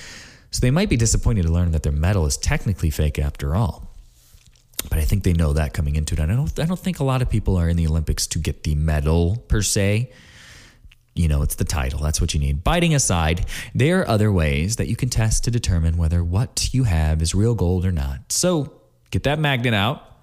So 0.51 0.60
they 0.62 0.71
might 0.71 0.89
be 0.89 0.97
disappointed 0.97 1.43
to 1.43 1.51
learn 1.51 1.71
that 1.71 1.84
their 1.84 1.91
medal 1.91 2.25
is 2.25 2.38
technically 2.38 2.89
fake 2.89 3.19
after 3.19 3.56
all. 3.56 3.91
But 4.89 4.99
I 4.99 5.01
think 5.01 5.23
they 5.23 5.34
know 5.34 5.54
that 5.54 5.73
coming 5.73 5.95
into 5.95 6.13
it. 6.13 6.19
I 6.19 6.25
don't 6.25 6.60
I 6.60 6.65
don't 6.65 6.80
think 6.80 6.99
a 6.99 7.04
lot 7.04 7.21
of 7.21 7.30
people 7.30 7.58
are 7.58 7.67
in 7.67 7.78
the 7.78 7.88
Olympics 7.88 8.28
to 8.28 8.39
get 8.39 8.63
the 8.63 8.75
medal 8.75 9.38
per 9.47 9.62
se. 9.62 10.12
You 11.15 11.28
know, 11.28 11.41
it's 11.41 11.56
the 11.56 11.65
title. 11.65 12.01
That's 12.01 12.19
what 12.19 12.34
you 12.34 12.39
need. 12.39 12.63
Biting 12.63 12.93
aside, 12.93 13.45
there 13.73 14.01
are 14.01 14.08
other 14.08 14.32
ways 14.32 14.75
that 14.75 14.88
you 14.88 14.95
can 14.95 15.10
test 15.10 15.45
to 15.45 15.51
determine 15.51 15.97
whether 15.97 16.23
what 16.23 16.73
you 16.73 16.84
have 16.84 17.21
is 17.21 17.34
real 17.34 17.56
gold 17.56 17.86
or 17.86 17.91
not. 17.91 18.32
So, 18.32 18.82
get 19.12 19.23
that 19.23 19.39
magnet 19.39 19.73
out. 19.73 20.14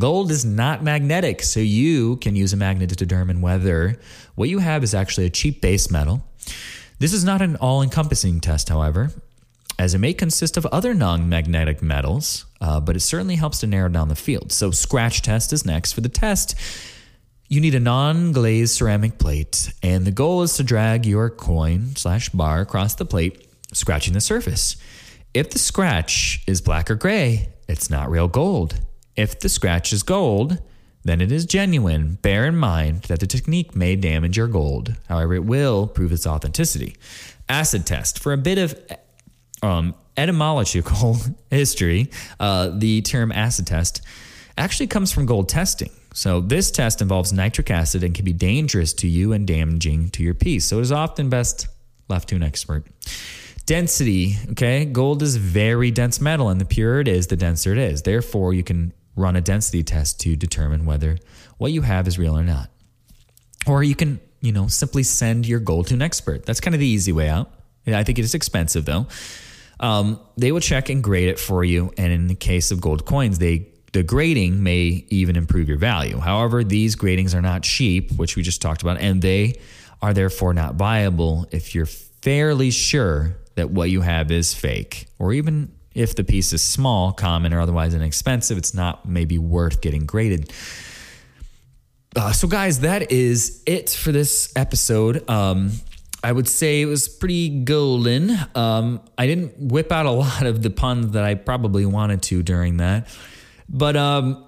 Gold 0.00 0.30
is 0.30 0.44
not 0.44 0.82
magnetic, 0.82 1.42
so 1.42 1.60
you 1.60 2.16
can 2.16 2.36
use 2.36 2.52
a 2.52 2.56
magnet 2.56 2.90
to 2.90 2.96
determine 2.96 3.40
whether 3.40 3.98
what 4.36 4.48
you 4.48 4.58
have 4.58 4.84
is 4.84 4.94
actually 4.94 5.26
a 5.26 5.30
cheap 5.30 5.60
base 5.60 5.90
metal. 5.90 6.24
This 6.98 7.12
is 7.12 7.24
not 7.24 7.42
an 7.42 7.56
all 7.56 7.82
encompassing 7.82 8.40
test, 8.40 8.68
however 8.68 9.10
as 9.78 9.94
it 9.94 9.98
may 9.98 10.12
consist 10.12 10.56
of 10.56 10.66
other 10.66 10.92
non 10.92 11.28
magnetic 11.28 11.80
metals, 11.80 12.46
uh, 12.60 12.80
but 12.80 12.96
it 12.96 13.00
certainly 13.00 13.36
helps 13.36 13.60
to 13.60 13.66
narrow 13.66 13.88
down 13.88 14.08
the 14.08 14.16
field. 14.16 14.50
So, 14.50 14.70
scratch 14.70 15.22
test 15.22 15.52
is 15.52 15.64
next. 15.64 15.92
For 15.92 16.00
the 16.00 16.08
test, 16.08 16.56
you 17.48 17.60
need 17.60 17.74
a 17.74 17.80
non 17.80 18.32
glazed 18.32 18.74
ceramic 18.74 19.18
plate, 19.18 19.72
and 19.82 20.04
the 20.04 20.10
goal 20.10 20.42
is 20.42 20.54
to 20.56 20.64
drag 20.64 21.06
your 21.06 21.30
coin 21.30 21.94
slash 21.96 22.28
bar 22.30 22.60
across 22.60 22.96
the 22.96 23.04
plate, 23.04 23.46
scratching 23.72 24.14
the 24.14 24.20
surface. 24.20 24.76
If 25.32 25.50
the 25.50 25.58
scratch 25.58 26.42
is 26.46 26.60
black 26.60 26.90
or 26.90 26.96
gray, 26.96 27.50
it's 27.68 27.88
not 27.88 28.10
real 28.10 28.28
gold. 28.28 28.80
If 29.18 29.40
the 29.40 29.48
scratch 29.48 29.92
is 29.92 30.04
gold, 30.04 30.62
then 31.02 31.20
it 31.20 31.32
is 31.32 31.44
genuine. 31.44 32.18
Bear 32.22 32.46
in 32.46 32.54
mind 32.56 33.02
that 33.08 33.18
the 33.18 33.26
technique 33.26 33.74
may 33.74 33.96
damage 33.96 34.36
your 34.36 34.46
gold. 34.46 34.94
However, 35.08 35.34
it 35.34 35.44
will 35.44 35.88
prove 35.88 36.12
its 36.12 36.24
authenticity. 36.24 36.94
Acid 37.48 37.84
test. 37.84 38.20
For 38.20 38.32
a 38.32 38.36
bit 38.36 38.58
of 38.58 38.80
um, 39.60 39.96
etymological 40.16 41.16
history, 41.50 42.12
uh, 42.38 42.70
the 42.72 43.02
term 43.02 43.32
acid 43.32 43.66
test 43.66 44.02
actually 44.56 44.86
comes 44.86 45.10
from 45.10 45.26
gold 45.26 45.48
testing. 45.48 45.90
So, 46.14 46.40
this 46.40 46.70
test 46.70 47.02
involves 47.02 47.32
nitric 47.32 47.72
acid 47.72 48.04
and 48.04 48.14
can 48.14 48.24
be 48.24 48.32
dangerous 48.32 48.92
to 48.94 49.08
you 49.08 49.32
and 49.32 49.48
damaging 49.48 50.10
to 50.10 50.22
your 50.22 50.34
piece. 50.34 50.64
So, 50.64 50.78
it 50.78 50.82
is 50.82 50.92
often 50.92 51.28
best 51.28 51.66
left 52.06 52.28
to 52.28 52.36
an 52.36 52.44
expert. 52.44 52.86
Density, 53.66 54.36
okay? 54.52 54.84
Gold 54.84 55.22
is 55.22 55.36
very 55.36 55.90
dense 55.90 56.20
metal, 56.20 56.48
and 56.48 56.60
the 56.60 56.64
purer 56.64 57.00
it 57.00 57.08
is, 57.08 57.26
the 57.26 57.36
denser 57.36 57.72
it 57.72 57.78
is. 57.78 58.02
Therefore, 58.02 58.54
you 58.54 58.62
can 58.62 58.92
run 59.18 59.36
a 59.36 59.40
density 59.40 59.82
test 59.82 60.20
to 60.20 60.36
determine 60.36 60.86
whether 60.86 61.18
what 61.58 61.72
you 61.72 61.82
have 61.82 62.06
is 62.08 62.18
real 62.18 62.38
or 62.38 62.44
not. 62.44 62.70
Or 63.66 63.82
you 63.82 63.94
can, 63.94 64.20
you 64.40 64.52
know, 64.52 64.68
simply 64.68 65.02
send 65.02 65.46
your 65.46 65.60
gold 65.60 65.88
to 65.88 65.94
an 65.94 66.02
expert. 66.02 66.46
That's 66.46 66.60
kind 66.60 66.74
of 66.74 66.80
the 66.80 66.86
easy 66.86 67.12
way 67.12 67.28
out. 67.28 67.50
I 67.86 68.04
think 68.04 68.18
it 68.18 68.24
is 68.24 68.34
expensive 68.34 68.84
though. 68.84 69.06
Um, 69.80 70.20
they 70.36 70.52
will 70.52 70.60
check 70.60 70.88
and 70.88 71.02
grade 71.02 71.28
it 71.28 71.38
for 71.38 71.64
you. 71.64 71.92
And 71.96 72.12
in 72.12 72.26
the 72.26 72.34
case 72.34 72.70
of 72.70 72.80
gold 72.80 73.04
coins, 73.04 73.38
they 73.38 73.68
the 73.92 74.02
grading 74.02 74.62
may 74.62 75.06
even 75.08 75.36
improve 75.36 75.68
your 75.68 75.78
value. 75.78 76.18
However, 76.18 76.62
these 76.62 76.94
gradings 76.94 77.34
are 77.34 77.40
not 77.40 77.62
cheap, 77.62 78.12
which 78.12 78.36
we 78.36 78.42
just 78.42 78.60
talked 78.60 78.82
about, 78.82 79.00
and 79.00 79.22
they 79.22 79.60
are 80.02 80.12
therefore 80.12 80.52
not 80.52 80.74
viable 80.74 81.46
if 81.50 81.74
you're 81.74 81.86
fairly 81.86 82.70
sure 82.70 83.36
that 83.54 83.70
what 83.70 83.90
you 83.90 84.02
have 84.02 84.30
is 84.30 84.52
fake, 84.54 85.06
or 85.18 85.32
even 85.32 85.72
if 85.94 86.14
the 86.14 86.24
piece 86.24 86.52
is 86.52 86.62
small, 86.62 87.12
common, 87.12 87.52
or 87.52 87.60
otherwise 87.60 87.94
inexpensive, 87.94 88.58
it's 88.58 88.74
not 88.74 89.08
maybe 89.08 89.38
worth 89.38 89.80
getting 89.80 90.06
graded. 90.06 90.52
Uh, 92.16 92.32
so, 92.32 92.48
guys, 92.48 92.80
that 92.80 93.12
is 93.12 93.62
it 93.66 93.90
for 93.90 94.12
this 94.12 94.52
episode. 94.56 95.28
Um, 95.28 95.72
I 96.22 96.32
would 96.32 96.48
say 96.48 96.80
it 96.80 96.86
was 96.86 97.08
pretty 97.08 97.48
golden. 97.48 98.36
Um, 98.54 99.00
I 99.16 99.26
didn't 99.26 99.58
whip 99.58 99.92
out 99.92 100.06
a 100.06 100.10
lot 100.24 100.46
of 100.46 100.62
the 100.62 100.70
puns 100.70 101.12
that 101.12 101.24
I 101.24 101.34
probably 101.34 101.86
wanted 101.86 102.22
to 102.22 102.42
during 102.42 102.78
that. 102.78 103.08
But 103.68 103.96
um, 103.96 104.44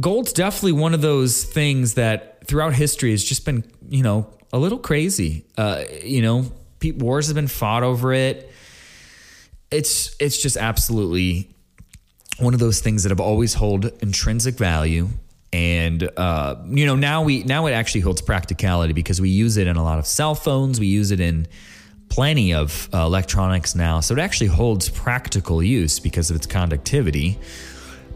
gold's 0.00 0.32
definitely 0.32 0.72
one 0.72 0.94
of 0.94 1.02
those 1.02 1.44
things 1.44 1.94
that 1.94 2.46
throughout 2.46 2.74
history 2.74 3.10
has 3.10 3.22
just 3.22 3.44
been, 3.44 3.64
you 3.88 4.02
know, 4.02 4.28
a 4.52 4.58
little 4.58 4.78
crazy. 4.78 5.46
Uh, 5.56 5.84
you 6.02 6.22
know, 6.22 6.50
wars 6.96 7.28
have 7.28 7.36
been 7.36 7.48
fought 7.48 7.82
over 7.82 8.12
it. 8.12 8.50
It's 9.72 10.14
it's 10.20 10.40
just 10.40 10.56
absolutely 10.56 11.54
one 12.38 12.54
of 12.54 12.60
those 12.60 12.80
things 12.80 13.02
that 13.02 13.10
have 13.10 13.20
always 13.20 13.54
hold 13.54 13.86
intrinsic 14.02 14.56
value. 14.56 15.08
And 15.52 16.08
uh, 16.16 16.56
you 16.68 16.86
know 16.86 16.96
now 16.96 17.22
we 17.22 17.42
now 17.42 17.66
it 17.66 17.72
actually 17.72 18.02
holds 18.02 18.22
practicality 18.22 18.92
because 18.92 19.20
we 19.20 19.28
use 19.28 19.56
it 19.56 19.66
in 19.66 19.76
a 19.76 19.82
lot 19.82 19.98
of 19.98 20.06
cell 20.06 20.34
phones. 20.34 20.80
We 20.80 20.86
use 20.86 21.10
it 21.10 21.20
in 21.20 21.46
plenty 22.08 22.52
of 22.52 22.88
uh, 22.92 22.98
electronics 22.98 23.74
now. 23.74 24.00
So 24.00 24.14
it 24.14 24.20
actually 24.20 24.48
holds 24.48 24.88
practical 24.88 25.62
use 25.62 25.98
because 25.98 26.30
of 26.30 26.36
its 26.36 26.46
conductivity. 26.46 27.38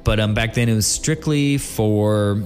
But 0.04 0.20
um, 0.20 0.34
back 0.34 0.54
then 0.54 0.68
it 0.68 0.74
was 0.74 0.86
strictly 0.86 1.58
for 1.58 2.42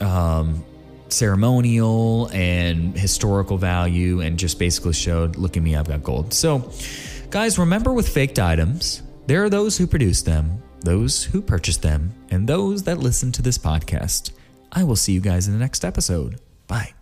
um, 0.00 0.64
ceremonial 1.08 2.28
and 2.32 2.96
historical 2.96 3.58
value 3.58 4.20
and 4.20 4.38
just 4.38 4.58
basically 4.58 4.92
showed 4.92 5.36
look 5.36 5.56
at 5.56 5.62
me 5.62 5.76
i've 5.76 5.86
got 5.86 6.02
gold. 6.02 6.32
So 6.32 6.70
guys 7.34 7.58
remember 7.58 7.92
with 7.92 8.08
faked 8.08 8.38
items 8.38 9.02
there 9.26 9.42
are 9.42 9.50
those 9.50 9.76
who 9.76 9.86
produce 9.86 10.22
them 10.22 10.62
those 10.84 11.24
who 11.24 11.40
purchase 11.40 11.78
them, 11.78 12.12
and 12.30 12.46
those 12.46 12.82
that 12.82 12.98
listen 12.98 13.32
to 13.32 13.42
this 13.42 13.58
podcast. 13.58 14.32
I 14.70 14.84
will 14.84 14.96
see 14.96 15.12
you 15.12 15.20
guys 15.20 15.46
in 15.46 15.54
the 15.54 15.58
next 15.58 15.84
episode. 15.84 16.40
Bye. 16.68 16.92